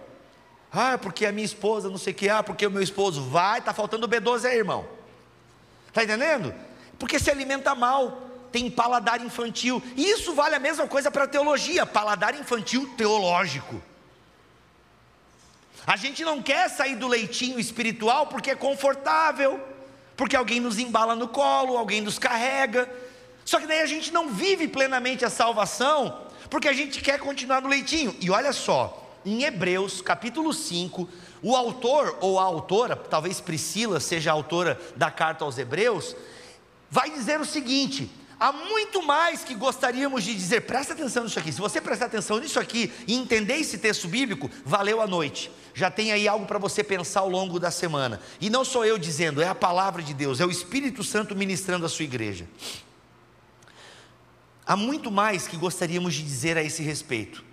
[0.72, 3.60] Ah, porque a minha esposa não sei o que, ah, porque o meu esposo vai,
[3.60, 4.86] está faltando B12 aí, irmão.
[5.88, 6.52] Está entendendo?
[6.98, 9.82] Porque se alimenta mal, tem paladar infantil.
[9.96, 13.80] E isso vale a mesma coisa para a teologia, paladar infantil teológico.
[15.86, 19.75] A gente não quer sair do leitinho espiritual porque é confortável
[20.16, 22.90] porque alguém nos embala no colo, alguém nos carrega.
[23.44, 27.60] Só que daí a gente não vive plenamente a salvação, porque a gente quer continuar
[27.60, 28.16] no leitinho.
[28.20, 31.08] E olha só, em Hebreus capítulo 5,
[31.42, 36.16] o autor ou a autora, talvez Priscila seja a autora da carta aos Hebreus,
[36.90, 41.52] vai dizer o seguinte: há muito mais que gostaríamos de dizer, presta atenção nisso aqui.
[41.52, 45.90] Se você prestar atenção nisso aqui e entender esse texto bíblico, valeu a noite já
[45.90, 48.18] tem aí algo para você pensar ao longo da semana.
[48.40, 51.84] E não sou eu dizendo, é a palavra de Deus, é o Espírito Santo ministrando
[51.84, 52.48] a sua igreja.
[54.66, 57.44] Há muito mais que gostaríamos de dizer a esse respeito,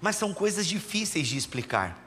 [0.00, 2.00] mas são coisas difíceis de explicar,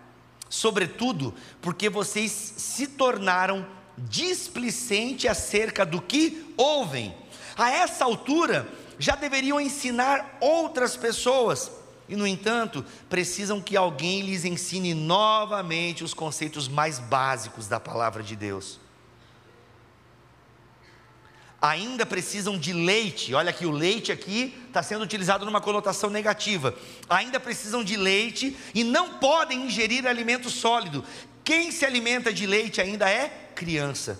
[0.47, 3.67] sobretudo porque vocês se tornaram
[3.97, 7.13] displicente acerca do que ouvem.
[7.57, 8.67] A essa altura,
[8.99, 11.71] já deveriam ensinar outras pessoas
[12.07, 18.21] e, no entanto, precisam que alguém lhes ensine novamente os conceitos mais básicos da palavra
[18.21, 18.79] de Deus.
[21.61, 26.75] Ainda precisam de leite, olha que o leite aqui está sendo utilizado numa conotação negativa.
[27.09, 31.03] Ainda precisam de leite e não podem ingerir alimento sólido.
[31.43, 34.19] Quem se alimenta de leite ainda é criança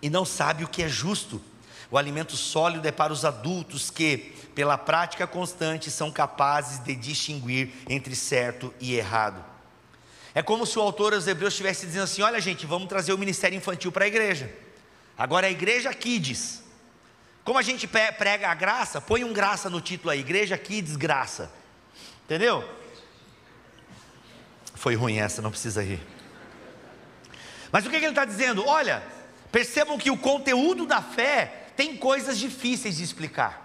[0.00, 1.42] e não sabe o que é justo.
[1.90, 7.70] O alimento sólido é para os adultos que, pela prática constante, são capazes de distinguir
[7.88, 9.44] entre certo e errado.
[10.34, 13.18] É como se o autor aos Hebreus estivesse dizendo assim: olha, gente, vamos trazer o
[13.18, 14.52] ministério infantil para a igreja.
[15.16, 16.62] Agora a igreja Kids.
[17.44, 21.50] Como a gente prega a graça, põe um graça no título aí, Igreja Kids Graça.
[22.24, 22.68] Entendeu?
[24.74, 26.00] Foi ruim essa, não precisa rir.
[27.70, 28.66] Mas o que ele está dizendo?
[28.66, 29.00] Olha,
[29.52, 33.64] percebam que o conteúdo da fé tem coisas difíceis de explicar.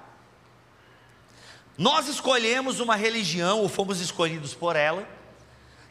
[1.77, 5.07] Nós escolhemos uma religião, ou fomos escolhidos por ela,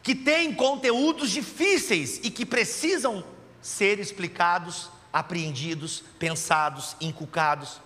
[0.03, 3.23] que tem conteúdos difíceis e que precisam
[3.61, 7.81] ser explicados, apreendidos, pensados, inculcados.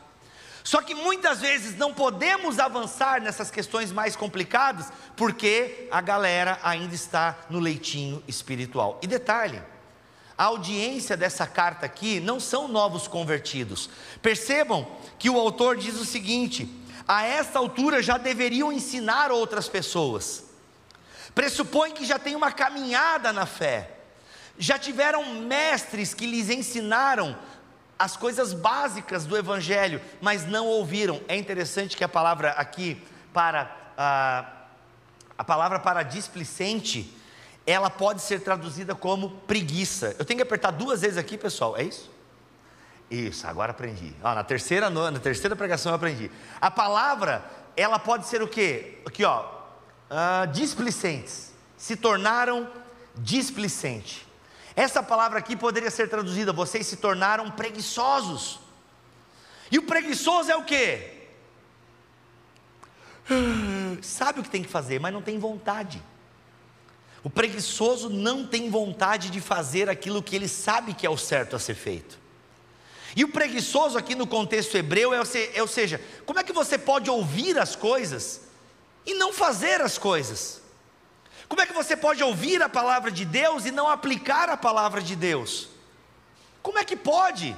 [0.63, 6.95] Só que muitas vezes não podemos avançar nessas questões mais complicadas, porque a galera ainda
[6.95, 8.99] está no leitinho espiritual.
[9.01, 9.61] E detalhe,
[10.37, 13.89] a audiência dessa carta aqui não são novos convertidos.
[14.21, 14.85] Percebam
[15.17, 16.69] que o autor diz o seguinte:
[17.07, 20.43] a esta altura já deveriam ensinar outras pessoas.
[21.33, 23.91] Pressupõe que já tem uma caminhada na fé,
[24.57, 27.37] já tiveram mestres que lhes ensinaram
[27.97, 31.21] as coisas básicas do Evangelho, mas não ouviram.
[31.27, 33.01] É interessante que a palavra aqui
[33.33, 34.45] para a,
[35.37, 37.13] a palavra para displicente,
[37.65, 40.15] ela pode ser traduzida como preguiça.
[40.19, 42.11] Eu tenho que apertar duas vezes aqui, pessoal, é isso?
[43.09, 44.13] Isso, agora aprendi.
[44.23, 46.29] Ó, na, terceira, na terceira pregação eu aprendi.
[46.61, 47.43] A palavra,
[47.75, 48.99] ela pode ser o quê?
[49.05, 49.45] Aqui, ó.
[50.09, 51.53] Uh, displicentes.
[51.77, 52.69] Se tornaram
[53.15, 54.27] displicente.
[54.75, 58.59] Essa palavra aqui poderia ser traduzida: vocês se tornaram preguiçosos.
[59.71, 61.27] E o preguiçoso é o quê?
[64.01, 66.01] Sabe o que tem que fazer, mas não tem vontade.
[67.25, 71.55] O preguiçoso não tem vontade de fazer aquilo que ele sabe que é o certo
[71.55, 72.19] a ser feito.
[73.15, 75.19] E o preguiçoso aqui no contexto hebreu é,
[75.55, 78.41] é, ou seja, como é que você pode ouvir as coisas
[79.07, 80.61] e não fazer as coisas?
[81.49, 85.01] Como é que você pode ouvir a palavra de Deus e não aplicar a palavra
[85.01, 85.67] de Deus?
[86.61, 87.57] Como é que pode?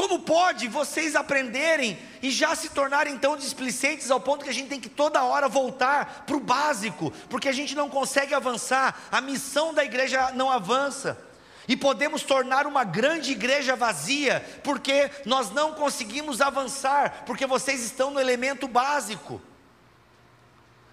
[0.00, 4.70] Como pode vocês aprenderem e já se tornarem tão displicentes ao ponto que a gente
[4.70, 9.20] tem que toda hora voltar para o básico, porque a gente não consegue avançar, a
[9.20, 11.22] missão da igreja não avança.
[11.68, 18.10] E podemos tornar uma grande igreja vazia, porque nós não conseguimos avançar, porque vocês estão
[18.10, 19.38] no elemento básico.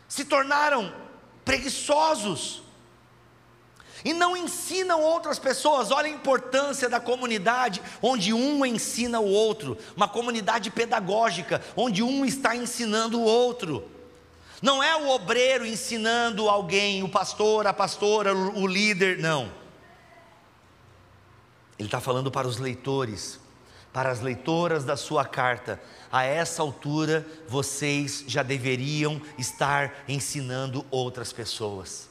[0.06, 0.94] Se tornaram
[1.46, 2.62] preguiçosos
[4.08, 5.92] e não ensinam outras pessoas.
[5.92, 12.24] Olha a importância da comunidade, onde um ensina o outro, uma comunidade pedagógica, onde um
[12.24, 13.86] está ensinando o outro.
[14.62, 19.52] Não é o obreiro ensinando alguém, o pastor, a pastora, o líder, não.
[21.78, 23.38] Ele está falando para os leitores,
[23.92, 25.82] para as leitoras da sua carta.
[26.10, 32.08] A essa altura, vocês já deveriam estar ensinando outras pessoas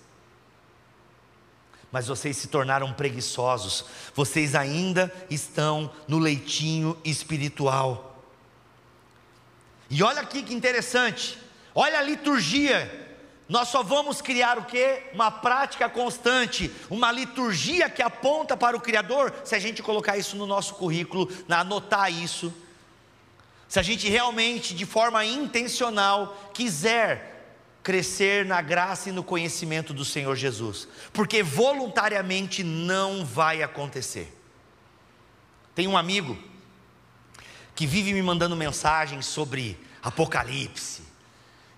[1.91, 8.23] mas vocês se tornaram preguiçosos, vocês ainda estão no leitinho espiritual.
[9.89, 11.39] E olha aqui que interessante,
[11.75, 13.05] olha a liturgia.
[13.49, 15.03] Nós só vamos criar o que?
[15.15, 20.37] Uma prática constante, uma liturgia que aponta para o Criador, se a gente colocar isso
[20.37, 22.53] no nosso currículo, anotar isso.
[23.69, 27.36] Se a gente realmente, de forma intencional, quiser
[27.87, 34.37] crescer na graça e no conhecimento do Senhor Jesus, porque voluntariamente não vai acontecer.
[35.73, 36.37] Tem um amigo
[37.77, 41.05] que vive me mandando mensagens sobre Apocalipse,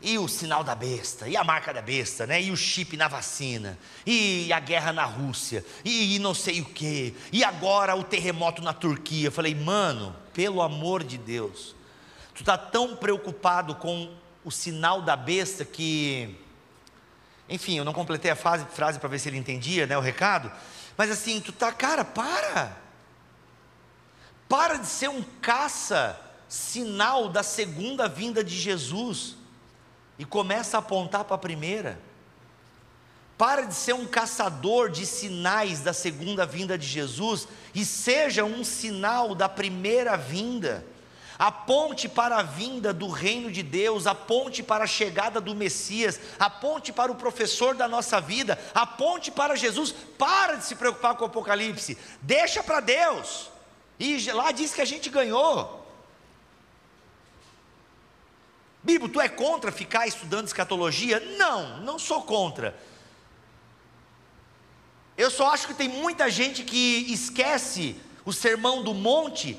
[0.01, 2.41] e o sinal da besta, e a marca da besta, né?
[2.41, 7.15] e o chip na vacina, e a guerra na Rússia, e, não sei o que,
[7.31, 9.27] e agora o terremoto na Turquia.
[9.27, 11.77] Eu falei, mano, pelo amor de Deus,
[12.35, 14.11] tu está tão preocupado com
[14.49, 16.35] o sinal da besta que.
[17.51, 20.51] Enfim, eu não completei a frase, frase para ver se ele entendia né, o recado.
[20.97, 22.75] Mas assim, tu tá, cara, para.
[24.49, 29.37] Para de ser um caça sinal da segunda vinda de Jesus
[30.19, 32.01] e começa a apontar para a primeira.
[33.37, 38.65] Para de ser um caçador de sinais da segunda vinda de Jesus e seja um
[38.65, 40.87] sinal da primeira vinda
[41.39, 46.93] aponte para a vinda do reino de Deus, aponte para a chegada do Messias, aponte
[46.93, 49.93] para o professor da nossa vida, aponte para Jesus.
[49.93, 53.51] Para de se preocupar com o Apocalipse, deixa para Deus.
[54.01, 55.87] E lá diz que a gente ganhou.
[58.83, 61.21] Bíblia, tu é contra ficar estudando escatologia?
[61.37, 62.79] Não, não sou contra.
[65.17, 69.59] Eu só acho que tem muita gente que esquece o sermão do monte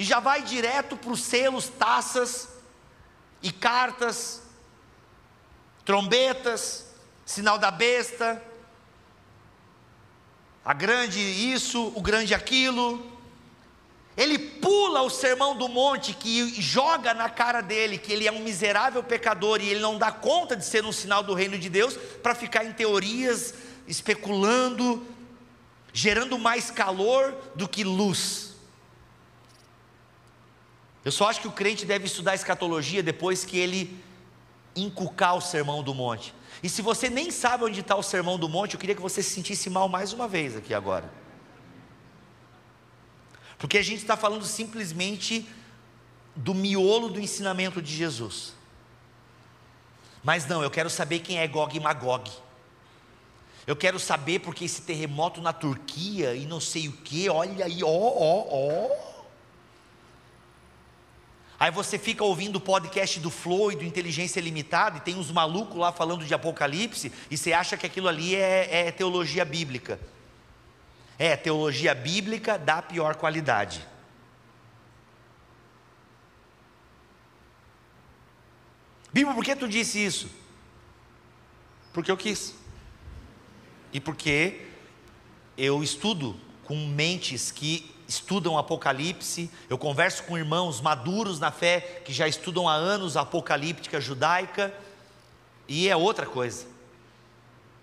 [0.00, 2.48] e já vai direto para os selos, taças
[3.42, 4.40] e cartas,
[5.84, 6.86] trombetas,
[7.26, 8.42] sinal da besta,
[10.64, 13.14] a grande isso, o grande aquilo.
[14.16, 18.40] Ele pula o sermão do monte que joga na cara dele que ele é um
[18.40, 21.94] miserável pecador e ele não dá conta de ser um sinal do reino de Deus
[22.22, 23.52] para ficar em teorias,
[23.86, 25.06] especulando,
[25.92, 28.49] gerando mais calor do que luz.
[31.04, 33.98] Eu só acho que o crente deve estudar escatologia depois que ele
[34.76, 36.34] inculcar o sermão do monte.
[36.62, 39.22] E se você nem sabe onde está o sermão do monte, eu queria que você
[39.22, 41.10] se sentisse mal mais uma vez aqui agora.
[43.58, 45.48] Porque a gente está falando simplesmente
[46.36, 48.54] do miolo do ensinamento de Jesus.
[50.22, 52.30] Mas não, eu quero saber quem é Gog e Magog.
[53.66, 57.82] Eu quero saber porque esse terremoto na Turquia e não sei o que, olha aí,
[57.82, 59.09] ó, ó, ó.
[61.60, 65.30] Aí você fica ouvindo o podcast do Flow e do Inteligência Limitada e tem uns
[65.30, 70.00] malucos lá falando de Apocalipse e você acha que aquilo ali é, é teologia bíblica.
[71.18, 73.86] É teologia bíblica da pior qualidade.
[79.12, 80.30] Bíblia, por que tu disse isso?
[81.92, 82.54] Porque eu quis.
[83.92, 84.66] E porque
[85.58, 92.12] eu estudo com mentes que estudam Apocalipse, eu converso com irmãos maduros na fé que
[92.12, 94.74] já estudam há anos a apocalíptica judaica,
[95.68, 96.66] e é outra coisa.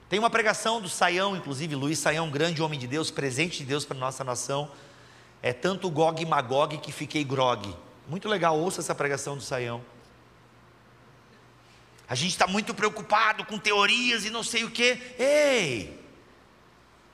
[0.09, 3.85] Tem uma pregação do Saião, inclusive, Luiz Saião, grande homem de Deus, presente de Deus
[3.85, 4.69] para a nossa nação.
[5.41, 7.73] É tanto Gog e Magog que fiquei grog.
[8.09, 9.81] Muito legal, ouça essa pregação do Saião.
[12.09, 15.01] A gente está muito preocupado com teorias e não sei o que.
[15.17, 15.96] Ei,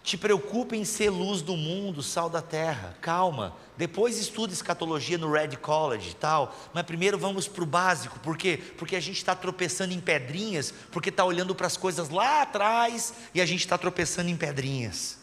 [0.04, 2.96] te preocupe em ser luz do mundo, sal da terra.
[3.00, 3.56] Calma.
[3.78, 6.54] Depois estuda escatologia no Red College e tal.
[6.74, 8.20] Mas primeiro vamos para o básico.
[8.20, 8.62] Por quê?
[8.78, 13.14] Porque a gente está tropeçando em pedrinhas, porque está olhando para as coisas lá atrás
[13.34, 15.23] e a gente está tropeçando em pedrinhas.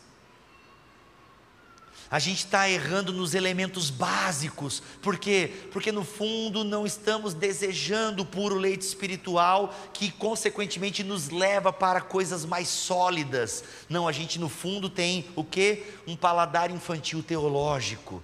[2.10, 5.68] A gente está errando nos elementos básicos, por quê?
[5.70, 12.00] Porque no fundo não estamos desejando o puro leite espiritual, que consequentemente nos leva para
[12.00, 13.62] coisas mais sólidas.
[13.88, 15.84] Não, a gente no fundo tem o que?
[16.04, 18.20] Um paladar infantil teológico.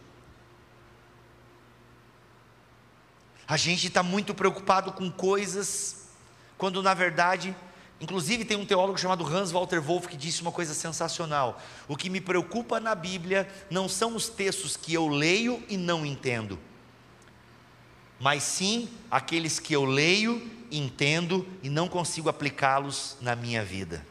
[3.46, 6.08] A gente está muito preocupado com coisas,
[6.58, 7.54] quando na verdade
[8.00, 12.10] Inclusive, tem um teólogo chamado Hans Walter Wolff que disse uma coisa sensacional: O que
[12.10, 16.58] me preocupa na Bíblia não são os textos que eu leio e não entendo,
[18.20, 24.06] mas sim aqueles que eu leio, entendo e não consigo aplicá-los na minha vida,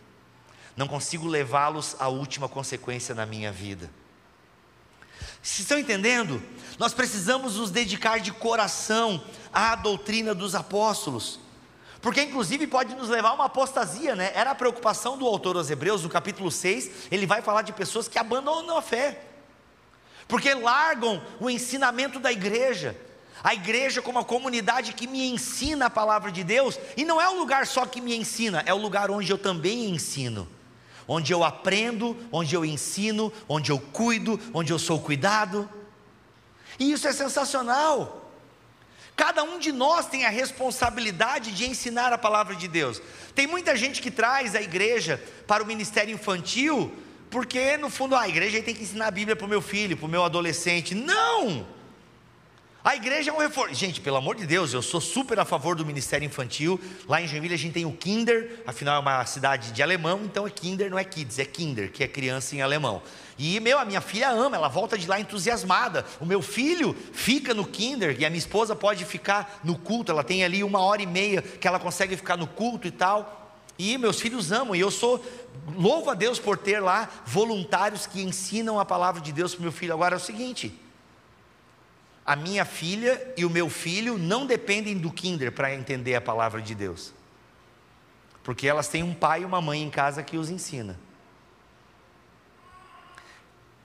[0.75, 3.91] não consigo levá-los à última consequência na minha vida.
[5.43, 6.41] Vocês estão entendendo?
[6.79, 9.23] Nós precisamos nos dedicar de coração
[9.53, 11.39] à doutrina dos apóstolos
[12.05, 14.31] porque inclusive pode nos levar a uma apostasia, né?
[14.35, 18.07] Era a preocupação do autor aos Hebreus, no capítulo 6, ele vai falar de pessoas
[18.07, 19.23] que abandonam a fé,
[20.27, 22.95] porque largam o ensinamento da igreja,
[23.43, 27.27] a igreja como a comunidade que me ensina a palavra de Deus, e não é
[27.27, 30.47] um lugar só que me ensina, é o lugar onde eu também ensino,
[31.07, 35.67] onde eu aprendo, onde eu ensino, onde eu cuido, onde eu sou cuidado,
[36.77, 38.24] e isso é sensacional.
[39.15, 43.01] Cada um de nós tem a responsabilidade de ensinar a palavra de Deus.
[43.33, 46.93] Tem muita gente que traz a igreja para o ministério infantil,
[47.29, 49.95] porque no fundo ah, a igreja tem que ensinar a Bíblia para o meu filho,
[49.95, 50.93] para o meu adolescente.
[50.93, 51.74] Não!
[52.85, 53.73] A igreja é um reforço.
[53.73, 56.79] Gente, pelo amor de Deus, eu sou super a favor do ministério infantil.
[57.07, 60.45] Lá em Joinville a gente tem o Kinder, afinal é uma cidade de alemão, então
[60.45, 63.01] é Kinder, não é Kids, é Kinder, que é criança em alemão.
[63.39, 66.05] E meu, a minha filha ama, ela volta de lá entusiasmada.
[66.21, 70.11] O meu filho fica no Kinder e a minha esposa pode ficar no culto.
[70.11, 73.57] Ela tem ali uma hora e meia que ela consegue ficar no culto e tal.
[73.79, 75.25] E meus filhos amam, e eu sou,
[75.75, 79.63] louvo a Deus por ter lá voluntários que ensinam a palavra de Deus para o
[79.63, 79.91] meu filho.
[79.91, 80.84] Agora é o seguinte:
[82.25, 86.59] a minha filha e o meu filho não dependem do kinder para entender a palavra
[86.59, 87.13] de Deus.
[88.43, 90.99] Porque elas têm um pai e uma mãe em casa que os ensina.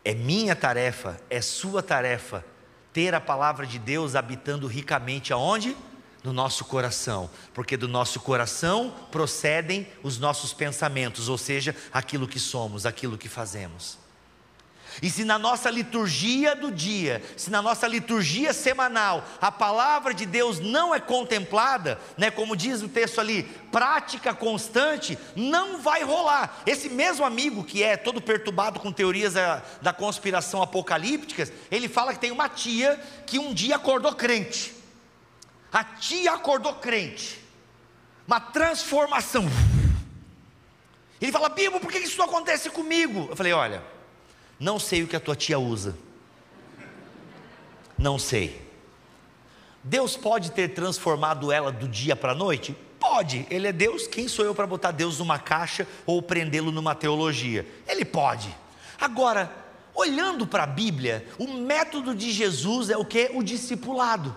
[0.03, 2.45] É minha tarefa, é sua tarefa
[2.93, 5.77] ter a palavra de Deus habitando ricamente aonde?
[6.25, 12.39] No nosso coração, porque do nosso coração procedem os nossos pensamentos, ou seja, aquilo que
[12.39, 14.00] somos, aquilo que fazemos.
[15.03, 20.27] E se na nossa liturgia do dia, se na nossa liturgia semanal, a palavra de
[20.27, 26.61] Deus não é contemplada, né, como diz o texto ali, prática constante, não vai rolar.
[26.67, 32.13] Esse mesmo amigo que é todo perturbado com teorias da, da conspiração apocalípticas, ele fala
[32.13, 34.75] que tem uma tia que um dia acordou crente.
[35.73, 37.39] A tia acordou crente.
[38.27, 39.45] Uma transformação.
[41.21, 43.29] Ele fala, Bibo, por que isso não acontece comigo?
[43.31, 44.00] Eu falei, olha
[44.61, 45.97] não sei o que a tua tia usa.
[47.97, 48.61] Não sei.
[49.83, 52.77] Deus pode ter transformado ela do dia para a noite?
[52.99, 53.47] Pode.
[53.51, 54.07] Ele é Deus.
[54.07, 57.67] Quem sou eu para botar Deus numa caixa ou prendê-lo numa teologia?
[57.89, 58.55] Ele pode.
[59.01, 59.51] Agora,
[59.95, 63.31] olhando para a Bíblia, o método de Jesus é o que?
[63.33, 64.37] O discipulado.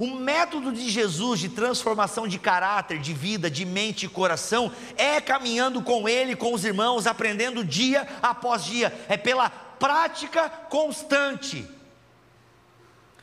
[0.00, 5.20] O método de Jesus de transformação de caráter, de vida, de mente e coração é
[5.20, 11.68] caminhando com Ele, com os irmãos, aprendendo dia após dia, é pela prática constante.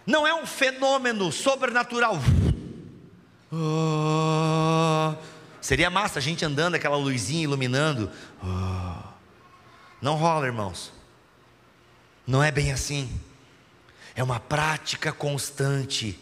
[0.06, 2.20] Não é um fenômeno sobrenatural.
[3.52, 5.16] Oh,
[5.60, 8.12] seria massa a gente andando, aquela luzinha iluminando.
[8.44, 9.04] Oh,
[10.00, 10.94] não rola, irmãos.
[12.28, 13.10] Não é bem assim.
[14.16, 16.20] É uma prática constante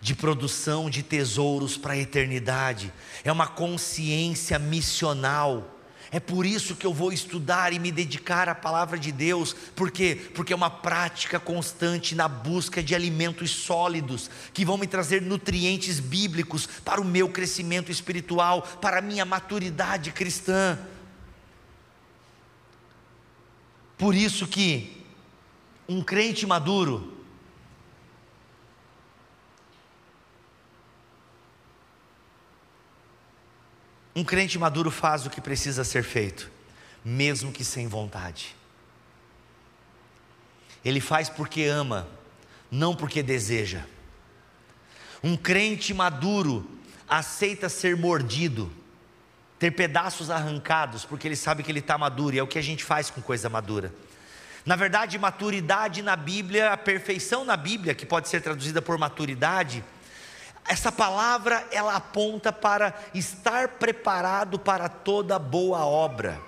[0.00, 2.92] de produção de tesouros para a eternidade,
[3.22, 5.76] é uma consciência missional.
[6.12, 9.92] É por isso que eu vou estudar e me dedicar à palavra de Deus, por
[9.92, 10.30] quê?
[10.34, 16.00] Porque é uma prática constante na busca de alimentos sólidos, que vão me trazer nutrientes
[16.00, 20.76] bíblicos para o meu crescimento espiritual, para a minha maturidade cristã.
[23.96, 25.04] Por isso que
[25.86, 27.19] um crente maduro,
[34.20, 36.50] Um crente maduro faz o que precisa ser feito,
[37.02, 38.54] mesmo que sem vontade.
[40.84, 42.06] Ele faz porque ama,
[42.70, 43.80] não porque deseja.
[45.24, 46.70] Um crente maduro
[47.08, 48.70] aceita ser mordido,
[49.58, 52.62] ter pedaços arrancados, porque ele sabe que ele está maduro, e é o que a
[52.62, 53.90] gente faz com coisa madura.
[54.66, 59.82] Na verdade, maturidade na Bíblia, a perfeição na Bíblia, que pode ser traduzida por maturidade,
[60.70, 66.40] essa palavra ela aponta para estar preparado para toda boa obra.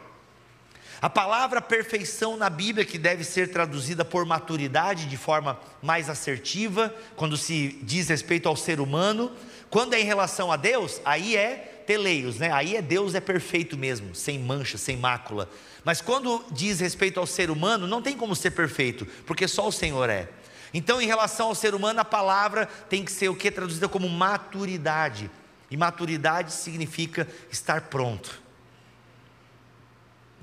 [1.01, 6.95] A palavra perfeição na Bíblia, que deve ser traduzida por maturidade de forma mais assertiva,
[7.17, 9.33] quando se diz respeito ao ser humano,
[9.69, 12.53] quando é em relação a Deus, aí é teleios, né?
[12.53, 15.51] Aí é Deus é perfeito mesmo, sem mancha, sem mácula.
[15.83, 19.73] Mas quando diz respeito ao ser humano, não tem como ser perfeito, porque só o
[19.73, 20.29] Senhor é.
[20.75, 24.09] Então, em relação ao ser humano, a palavra tem que ser o que traduzida como
[24.09, 25.31] maturidade.
[25.71, 28.43] E maturidade significa estar pronto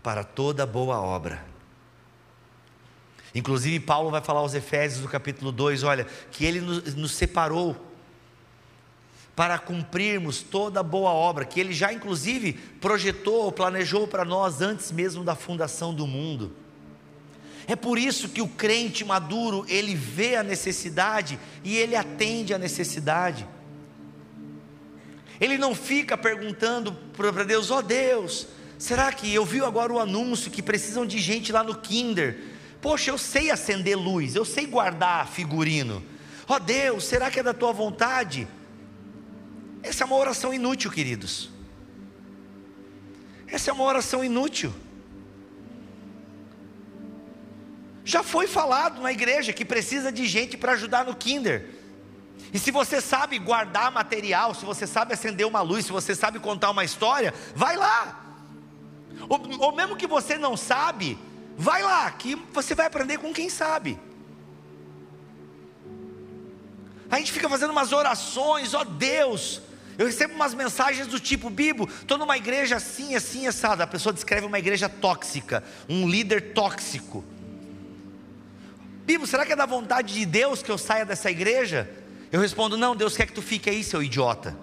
[0.02, 1.46] para toda boa obra.
[3.34, 7.86] Inclusive, Paulo vai falar aos Efésios, no capítulo 2, olha, que ele nos, separou
[9.36, 15.24] para cumprirmos toda boa obra, que ele já inclusive projetou, planejou para nós antes mesmo
[15.24, 16.56] da fundação do mundo.
[17.70, 22.58] É por isso que o crente maduro, ele vê a necessidade e ele atende a
[22.58, 23.48] necessidade.
[25.40, 30.00] Ele não fica perguntando para Deus, ó oh Deus, será que eu vi agora o
[30.00, 32.42] anúncio que precisam de gente lá no Kinder?
[32.82, 36.04] Poxa, eu sei acender luz, eu sei guardar figurino.
[36.48, 38.48] Ó oh Deus, será que é da tua vontade?
[39.84, 41.52] Essa é uma oração inútil, queridos.
[43.46, 44.74] Essa é uma oração inútil.
[48.10, 51.70] Já foi falado na igreja que precisa de gente para ajudar no Kinder.
[52.52, 56.40] E se você sabe guardar material, se você sabe acender uma luz, se você sabe
[56.40, 58.20] contar uma história, vai lá.
[59.30, 61.20] Ou, ou mesmo que você não sabe,
[61.56, 64.00] vai lá, que você vai aprender com quem sabe.
[67.12, 69.62] A gente fica fazendo umas orações, ó Deus.
[70.00, 73.84] Eu recebo umas mensagens do tipo, Bibo, estou numa igreja assim, assim, assada.
[73.84, 77.24] A pessoa descreve uma igreja tóxica, um líder tóxico.
[79.10, 81.90] Bibo, será que é da vontade de Deus que eu saia dessa igreja?
[82.32, 84.56] Eu respondo: Não, Deus quer que tu fique aí, seu idiota.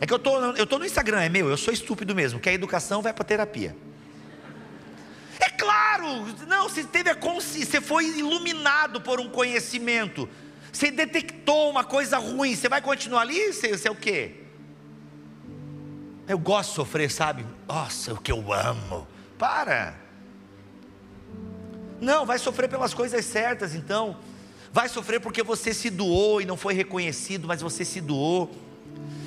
[0.00, 2.40] É que eu tô, eu tô no Instagram, é meu, eu sou estúpido mesmo.
[2.40, 3.76] Que a educação vai para terapia.
[5.38, 10.28] É claro, não, você teve a consciência, você foi iluminado por um conhecimento.
[10.72, 13.52] Você detectou uma coisa ruim, você vai continuar ali?
[13.52, 14.32] Você, você é o quê?
[16.26, 17.46] Eu gosto de sofrer, sabe?
[17.68, 19.06] Nossa, o que eu amo.
[19.38, 20.03] Para.
[22.04, 24.18] Não, vai sofrer pelas coisas certas, então.
[24.70, 28.54] Vai sofrer porque você se doou e não foi reconhecido, mas você se doou.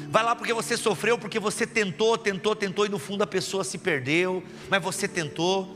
[0.09, 3.63] Vai lá porque você sofreu, porque você tentou, tentou, tentou e no fundo a pessoa
[3.63, 5.75] se perdeu, mas você tentou.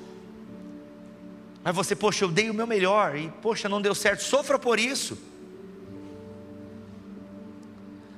[1.64, 4.22] Mas você, poxa, eu dei o meu melhor e, poxa, não deu certo.
[4.22, 5.18] Sofra por isso.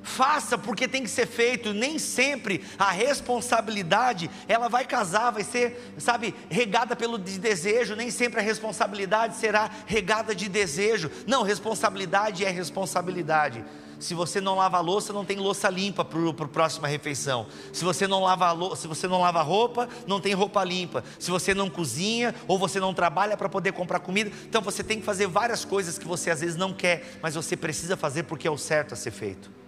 [0.04, 1.72] Faça porque tem que ser feito.
[1.72, 7.96] Nem sempre a responsabilidade ela vai casar, vai ser, sabe, regada pelo desejo.
[7.96, 11.10] Nem sempre a responsabilidade será regada de desejo.
[11.26, 13.64] Não, responsabilidade é responsabilidade.
[13.98, 17.46] Se você não lava a louça, não tem louça limpa para a próxima refeição.
[17.72, 21.02] Se você não lava louça, se você não lava roupa, não tem roupa limpa.
[21.18, 25.00] Se você não cozinha ou você não trabalha para poder comprar comida, então você tem
[25.00, 28.46] que fazer várias coisas que você às vezes não quer, mas você precisa fazer porque
[28.46, 29.63] é o certo a ser feito.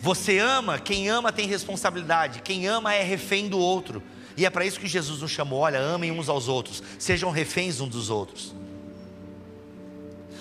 [0.00, 4.02] Você ama, quem ama tem responsabilidade, quem ama é refém do outro.
[4.36, 7.80] E é para isso que Jesus nos chamou: olha, amem uns aos outros, sejam reféns
[7.80, 8.54] uns dos outros.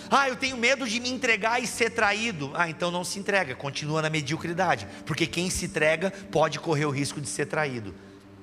[0.09, 2.51] Ah, eu tenho medo de me entregar e ser traído.
[2.53, 6.91] Ah, então não se entrega, continua na mediocridade, porque quem se entrega pode correr o
[6.91, 7.93] risco de ser traído.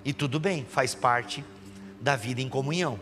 [0.05, 1.43] E tudo bem, faz parte
[2.01, 3.01] da vida em comunhão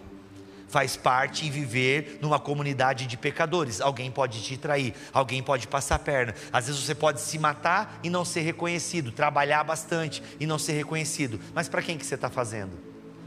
[0.72, 3.78] faz parte em viver numa comunidade de pecadores.
[3.78, 6.34] Alguém pode te trair, alguém pode passar a perna.
[6.50, 10.72] Às vezes você pode se matar e não ser reconhecido, trabalhar bastante e não ser
[10.72, 11.38] reconhecido.
[11.54, 12.72] Mas para quem que você está fazendo?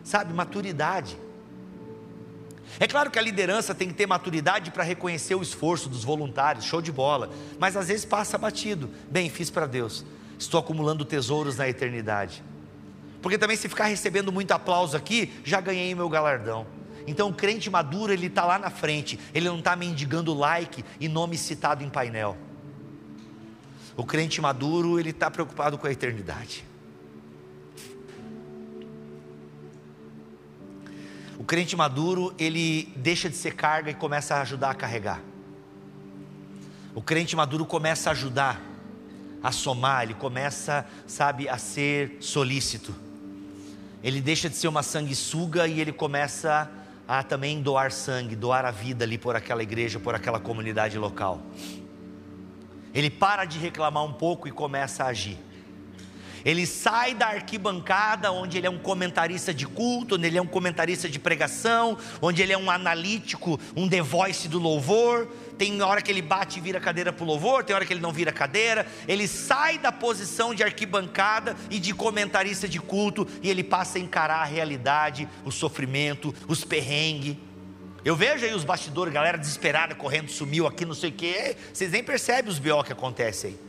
[0.04, 1.16] Sabe, maturidade.
[2.80, 6.66] É claro que a liderança tem que ter maturidade para reconhecer o esforço dos voluntários,
[6.66, 7.30] show de bola.
[7.60, 8.90] Mas às vezes passa batido.
[9.08, 10.04] Bem, fiz para Deus.
[10.40, 12.44] Estou acumulando tesouros na eternidade.
[13.22, 16.66] Porque também se ficar recebendo muito aplauso aqui, já ganhei meu galardão.
[17.08, 21.08] Então o crente maduro, ele está lá na frente, ele não está mendigando like e
[21.08, 22.38] nome citado em painel.
[23.96, 26.66] O crente maduro, ele está preocupado com a eternidade.
[31.38, 35.22] O crente maduro, ele deixa de ser carga e começa a ajudar a carregar.
[36.96, 38.62] O crente maduro começa a ajudar,
[39.44, 42.96] a somar, ele começa, sabe, a ser solícito.
[44.02, 48.66] Ele deixa de ser uma sanguessuga e ele começa a a também doar sangue, doar
[48.66, 51.42] a vida ali por aquela igreja, por aquela comunidade local.
[52.94, 55.38] Ele para de reclamar um pouco e começa a agir.
[56.46, 60.46] Ele sai da arquibancada, onde ele é um comentarista de culto, onde ele é um
[60.46, 65.28] comentarista de pregação, onde ele é um analítico, um The Voice do louvor.
[65.58, 68.00] Tem hora que ele bate e vira cadeira para o louvor, tem hora que ele
[68.00, 68.86] não vira cadeira.
[69.08, 74.02] Ele sai da posição de arquibancada e de comentarista de culto e ele passa a
[74.02, 77.38] encarar a realidade, o sofrimento, os perrengues.
[78.04, 81.58] Eu vejo aí os bastidores, galera desesperada, correndo, sumiu aqui, não sei o quê.
[81.74, 83.65] Vocês nem percebem os BO que acontecem aí.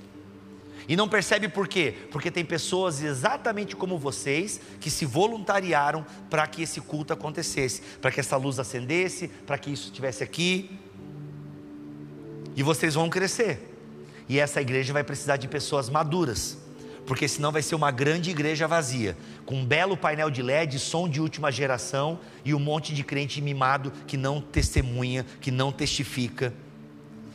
[0.88, 1.94] E não percebe por quê?
[2.12, 8.10] Porque tem pessoas exatamente como vocês que se voluntariaram para que esse culto acontecesse, para
[8.10, 10.78] que essa luz acendesse, para que isso estivesse aqui.
[12.54, 13.74] E vocês vão crescer.
[14.28, 16.58] E essa igreja vai precisar de pessoas maduras,
[17.04, 21.08] porque senão vai ser uma grande igreja vazia, com um belo painel de LED, som
[21.08, 26.52] de última geração e um monte de crente mimado que não testemunha, que não testifica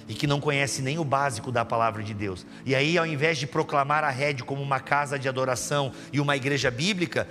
[0.07, 2.45] e que não conhece nem o básico da palavra de Deus.
[2.65, 6.35] E aí, ao invés de proclamar a rede como uma casa de adoração e uma
[6.35, 7.27] igreja bíblica,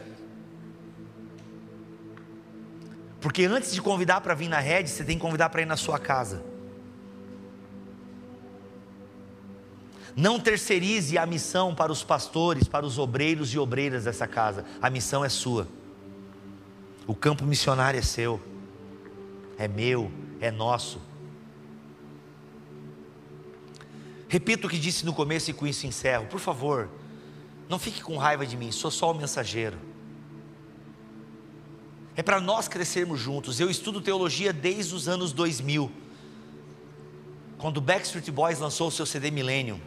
[3.20, 5.76] porque antes de convidar para vir na rede, você tem que convidar para ir na
[5.76, 6.42] sua casa.
[10.16, 14.64] Não terceirize a missão para os pastores, para os obreiros e obreiras dessa casa.
[14.80, 15.68] A missão é sua.
[17.06, 18.40] O campo missionário é seu,
[19.58, 20.10] é meu,
[20.40, 21.00] é nosso.
[24.30, 26.26] Repito o que disse no começo e com isso encerro.
[26.26, 26.88] Por favor,
[27.68, 29.76] não fique com raiva de mim, sou só o mensageiro.
[32.14, 33.58] É para nós crescermos juntos.
[33.58, 35.90] Eu estudo teologia desde os anos 2000,
[37.58, 39.80] quando o Backstreet Boys lançou o seu CD Millennium.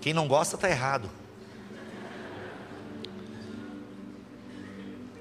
[0.00, 1.10] Quem não gosta está errado.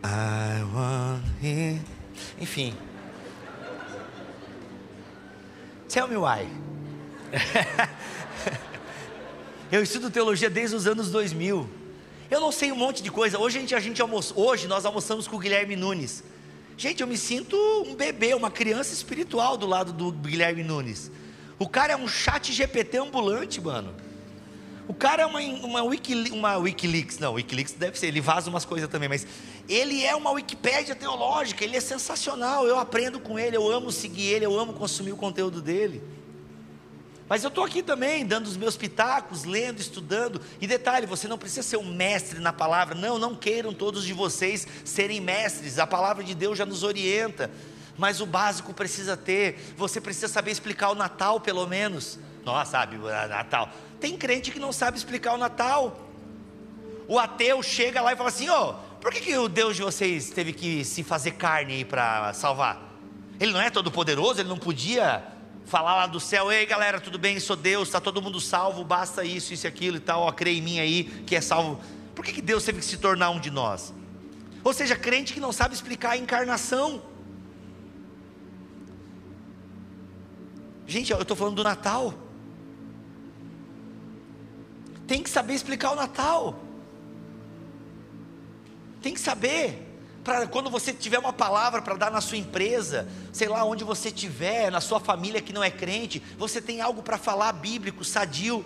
[0.05, 1.81] I want it.
[2.39, 2.73] Enfim.
[5.91, 6.47] Tell me why.
[9.69, 11.69] eu estudo teologia desde os anos 2000.
[12.29, 13.37] Eu não sei um monte de coisa.
[13.37, 16.23] Hoje a gente, a gente almoça, hoje nós almoçamos com o Guilherme Nunes.
[16.77, 21.11] Gente, eu me sinto um bebê, uma criança espiritual do lado do Guilherme Nunes.
[21.59, 23.93] O cara é um chat GPT ambulante, mano.
[24.87, 28.65] O cara é uma, uma, Wiki, uma Wikileaks, não, Wikileaks deve ser, ele vaza umas
[28.65, 29.27] coisas também, mas
[29.73, 34.27] ele é uma Wikipédia teológica, ele é sensacional, eu aprendo com ele, eu amo seguir
[34.27, 36.03] ele, eu amo consumir o conteúdo dele.
[37.31, 40.41] Mas eu estou aqui também, dando os meus pitacos, lendo, estudando.
[40.59, 42.93] E detalhe, você não precisa ser um mestre na palavra.
[42.93, 45.79] Não, não queiram todos de vocês serem mestres.
[45.79, 47.49] A palavra de Deus já nos orienta.
[47.97, 49.73] Mas o básico precisa ter.
[49.77, 52.19] Você precisa saber explicar o Natal, pelo menos.
[52.43, 53.69] Nossa, sabe, Natal.
[54.01, 55.97] Tem crente que não sabe explicar o Natal.
[57.07, 59.81] O ateu chega lá e fala assim: ó, oh, por que, que o Deus de
[59.81, 62.79] vocês teve que se fazer carne para salvar?
[63.39, 65.23] Ele não é todo poderoso, ele não podia
[65.65, 69.23] falar lá do céu, ei galera, tudo bem, sou Deus, está todo mundo salvo, basta
[69.23, 71.81] isso, isso e aquilo e tal, ó, crê em mim aí, que é salvo.
[72.15, 73.93] Por que, que Deus teve que se tornar um de nós?
[74.63, 77.01] Ou seja, crente que não sabe explicar a encarnação.
[80.85, 82.13] Gente, eu estou falando do Natal
[85.11, 86.60] tem que saber explicar o Natal.
[89.01, 89.87] Tem que saber.
[90.23, 94.09] Para quando você tiver uma palavra para dar na sua empresa, sei lá onde você
[94.09, 98.63] estiver, na sua família que não é crente, você tem algo para falar bíblico, sadio,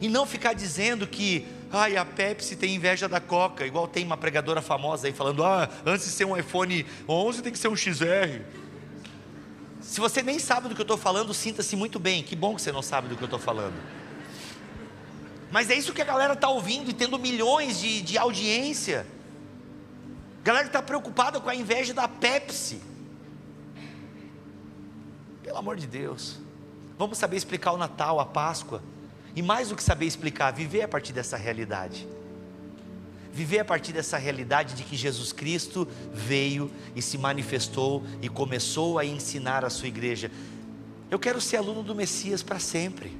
[0.00, 4.16] e não ficar dizendo que, ai, a Pepsi tem inveja da Coca, igual tem uma
[4.16, 7.76] pregadora famosa aí falando, ah, antes de ser um iPhone 11 tem que ser um
[7.76, 8.42] XR.
[9.80, 12.22] Se você nem sabe do que eu estou falando, sinta-se muito bem.
[12.22, 13.74] Que bom que você não sabe do que eu estou falando.
[15.50, 19.06] Mas é isso que a galera está ouvindo e tendo milhões de, de audiência.
[20.44, 22.78] Galera está preocupada com a inveja da Pepsi.
[25.42, 26.38] Pelo amor de Deus.
[26.98, 28.82] Vamos saber explicar o Natal, a Páscoa.
[29.34, 32.06] E mais do que saber explicar, viver a partir dessa realidade.
[33.32, 38.98] Viver a partir dessa realidade de que Jesus Cristo veio e se manifestou e começou
[38.98, 40.30] a ensinar a sua igreja.
[41.10, 43.18] Eu quero ser aluno do Messias para sempre.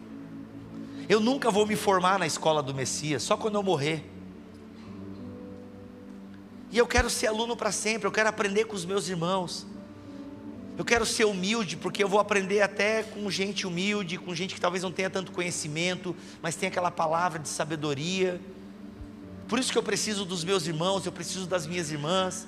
[1.09, 4.14] Eu nunca vou me formar na escola do Messias, só quando eu morrer.
[6.75, 9.65] E eu quero ser aluno para sempre, eu quero aprender com os meus irmãos.
[10.77, 14.61] Eu quero ser humilde, porque eu vou aprender até com gente humilde, com gente que
[14.61, 18.41] talvez não tenha tanto conhecimento, mas tem aquela palavra de sabedoria.
[19.47, 22.45] Por isso que eu preciso dos meus irmãos, eu preciso das minhas irmãs.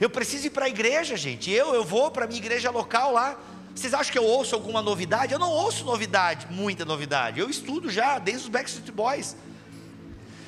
[0.00, 1.48] Eu preciso ir para a igreja, gente.
[1.48, 3.38] Eu, eu vou para a minha igreja local lá.
[3.72, 5.32] Vocês acham que eu ouço alguma novidade?
[5.32, 7.38] Eu não ouço novidade, muita novidade.
[7.38, 9.36] Eu estudo já, desde os Backstreet Boys.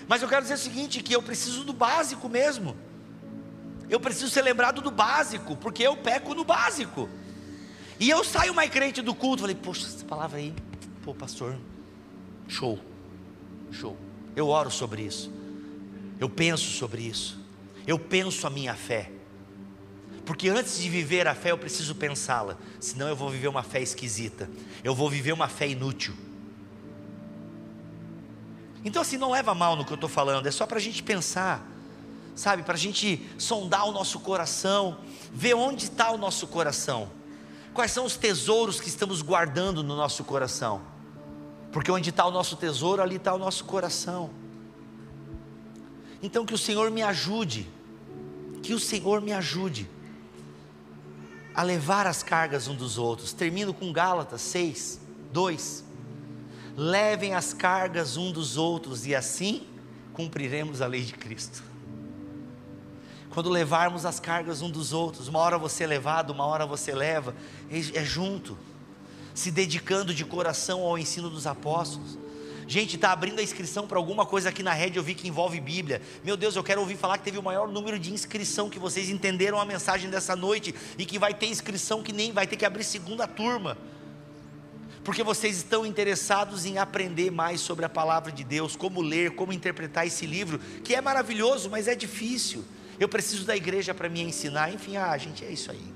[0.09, 2.77] Mas eu quero dizer o seguinte: que eu preciso do básico mesmo.
[3.89, 7.09] Eu preciso ser lembrado do básico, porque eu peco no básico.
[7.99, 10.55] E eu saio mais crente do culto, falei, poxa, essa palavra aí,
[11.03, 11.57] pô, pastor,
[12.49, 12.79] Show,
[13.73, 13.97] show.
[14.35, 15.33] Eu oro sobre isso,
[16.21, 17.39] eu penso sobre isso,
[17.87, 19.11] eu penso a minha fé.
[20.25, 23.81] Porque antes de viver a fé, eu preciso pensá-la, senão eu vou viver uma fé
[23.81, 24.51] esquisita,
[24.83, 26.15] eu vou viver uma fé inútil.
[28.85, 31.03] Então, assim, não leva mal no que eu estou falando, é só para a gente
[31.03, 31.67] pensar,
[32.37, 34.99] sabe, para a gente sondar o nosso coração,
[35.33, 37.09] ver onde está o nosso coração,
[37.73, 40.83] quais são os tesouros que estamos guardando no nosso coração,
[41.73, 44.31] porque onde está o nosso tesouro, ali está o nosso coração.
[46.23, 47.69] Então, que o Senhor me ajude,
[48.63, 49.89] que o Senhor me ajude
[51.55, 53.33] a levar as cargas um dos outros.
[53.33, 55.01] Termino com Gálatas 6,
[55.33, 55.85] 2.
[56.77, 59.67] Levem as cargas um dos outros e assim
[60.13, 61.76] cumpriremos a lei de Cristo
[63.37, 66.95] quando levarmos as cargas um dos outros, uma hora você é levado, uma hora você
[66.95, 67.35] leva,
[67.71, 68.57] é, é junto,
[69.35, 72.17] se dedicando de coração ao ensino dos apóstolos.
[72.67, 75.61] Gente, está abrindo a inscrição para alguma coisa aqui na rede, eu vi que envolve
[75.61, 76.01] Bíblia.
[76.25, 79.11] Meu Deus, eu quero ouvir falar que teve o maior número de inscrição, que vocês
[79.11, 82.65] entenderam a mensagem dessa noite e que vai ter inscrição que nem vai ter que
[82.65, 83.77] abrir segunda turma.
[85.05, 89.53] Porque vocês estão interessados em aprender mais sobre a palavra de Deus, como ler, como
[89.53, 92.65] interpretar esse livro, que é maravilhoso, mas é difícil
[92.99, 95.95] eu preciso da igreja para me ensinar, enfim, ah, gente, é isso aí.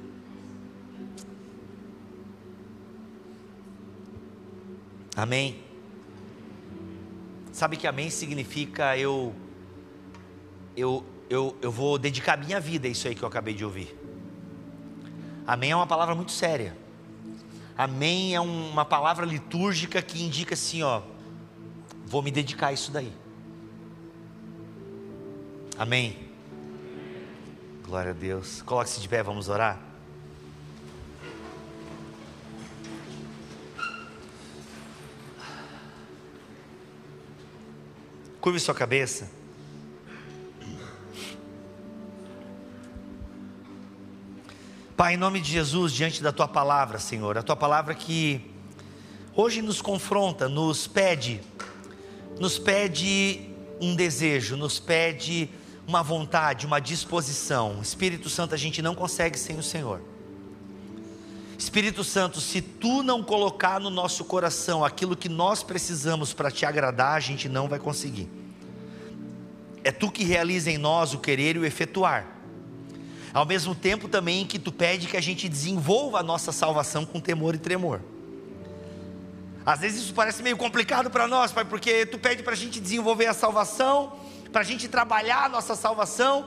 [5.16, 5.62] Amém.
[7.52, 9.34] Sabe que amém significa eu
[10.76, 13.96] eu eu, eu vou dedicar minha vida a isso aí que eu acabei de ouvir.
[15.46, 16.76] Amém é uma palavra muito séria.
[17.76, 21.02] Amém é uma palavra litúrgica que indica assim, ó,
[22.06, 23.12] vou me dedicar a isso daí.
[25.78, 26.29] Amém.
[27.90, 28.62] Glória a Deus.
[28.62, 29.76] Coloque-se de pé, vamos orar.
[38.40, 39.28] Curve sua cabeça.
[44.96, 48.52] Pai, em nome de Jesus, diante da tua palavra, Senhor, a tua palavra que
[49.34, 51.40] hoje nos confronta, nos pede,
[52.38, 55.50] nos pede um desejo, nos pede
[55.90, 57.80] uma vontade, uma disposição.
[57.82, 60.00] Espírito Santo, a gente não consegue sem o Senhor.
[61.58, 66.64] Espírito Santo, se tu não colocar no nosso coração aquilo que nós precisamos para te
[66.64, 68.28] agradar, a gente não vai conseguir.
[69.82, 72.24] É tu que realiza em nós o querer e o efetuar.
[73.34, 77.18] Ao mesmo tempo também que tu pede que a gente desenvolva a nossa salvação com
[77.18, 78.00] temor e tremor.
[79.66, 82.78] Às vezes isso parece meio complicado para nós, Pai, porque tu pede para a gente
[82.78, 84.12] desenvolver a salvação,
[84.52, 86.46] para a gente trabalhar a nossa salvação,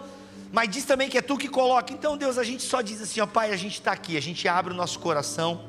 [0.51, 1.91] mas diz também que é tu que coloca.
[1.93, 4.47] Então, Deus, a gente só diz assim, ó Pai, a gente está aqui, a gente
[4.47, 5.65] abre o nosso coração,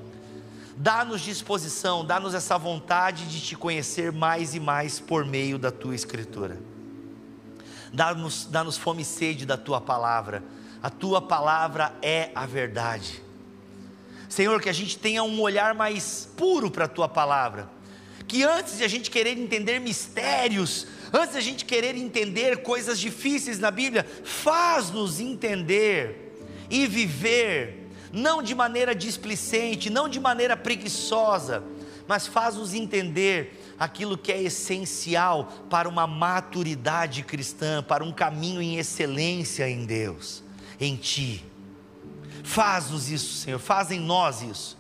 [0.76, 5.94] dá-nos disposição, dá-nos essa vontade de te conhecer mais e mais por meio da tua
[5.94, 6.60] Escritura.
[7.92, 10.42] Dá-nos dá fome e sede da tua palavra,
[10.82, 13.22] a tua palavra é a verdade.
[14.28, 17.70] Senhor, que a gente tenha um olhar mais puro para a tua palavra,
[18.26, 23.60] que antes de a gente querer entender mistérios, Antes da gente querer entender coisas difíceis
[23.60, 26.34] na Bíblia, faz-nos entender
[26.68, 31.62] e viver, não de maneira displicente, não de maneira preguiçosa,
[32.08, 38.76] mas faz-nos entender aquilo que é essencial para uma maturidade cristã, para um caminho em
[38.76, 40.42] excelência em Deus,
[40.80, 41.44] em Ti.
[42.42, 44.76] Faz-nos isso, Senhor, faz em nós isso.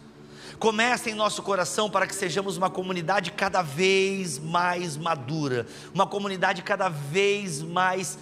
[0.64, 6.62] Começa em nosso coração para que sejamos uma comunidade cada vez mais madura, uma comunidade
[6.62, 8.18] cada vez mais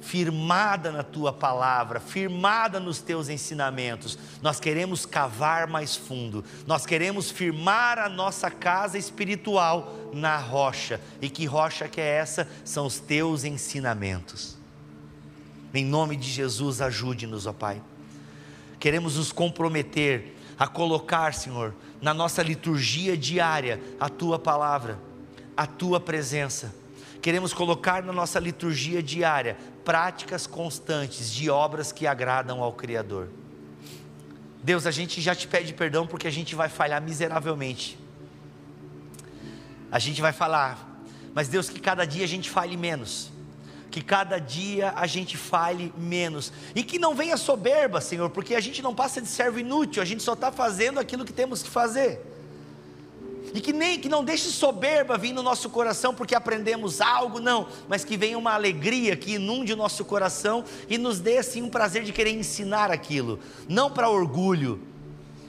[0.00, 4.18] firmada na tua palavra, firmada nos teus ensinamentos.
[4.42, 11.00] Nós queremos cavar mais fundo, nós queremos firmar a nossa casa espiritual na rocha.
[11.22, 12.48] E que rocha que é essa?
[12.64, 14.56] São os teus ensinamentos.
[15.72, 17.80] Em nome de Jesus, ajude-nos, ó Pai.
[18.80, 24.98] Queremos nos comprometer a colocar, Senhor, na nossa liturgia diária a tua palavra,
[25.56, 26.74] a tua presença.
[27.20, 33.28] Queremos colocar na nossa liturgia diária práticas constantes de obras que agradam ao Criador.
[34.62, 37.98] Deus, a gente já te pede perdão porque a gente vai falhar miseravelmente.
[39.90, 41.02] A gente vai falar,
[41.34, 43.33] mas Deus, que cada dia a gente fale menos
[43.94, 48.60] que cada dia a gente fale menos, e que não venha soberba, Senhor, porque a
[48.60, 51.70] gente não passa de servo inútil, a gente só está fazendo aquilo que temos que
[51.70, 52.20] fazer.
[53.54, 57.68] E que nem que não deixe soberba vir no nosso coração porque aprendemos algo, não,
[57.88, 61.70] mas que venha uma alegria que inunde o nosso coração e nos dê assim um
[61.70, 63.38] prazer de querer ensinar aquilo,
[63.68, 64.82] não para orgulho,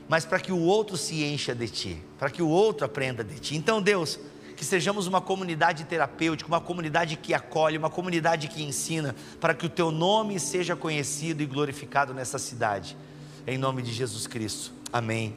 [0.07, 3.39] mas para que o outro se encha de ti, para que o outro aprenda de
[3.39, 3.55] ti.
[3.55, 4.19] Então, Deus,
[4.55, 9.65] que sejamos uma comunidade terapêutica, uma comunidade que acolhe, uma comunidade que ensina, para que
[9.65, 12.97] o teu nome seja conhecido e glorificado nessa cidade.
[13.45, 14.71] Em nome de Jesus Cristo.
[14.91, 15.35] Amém.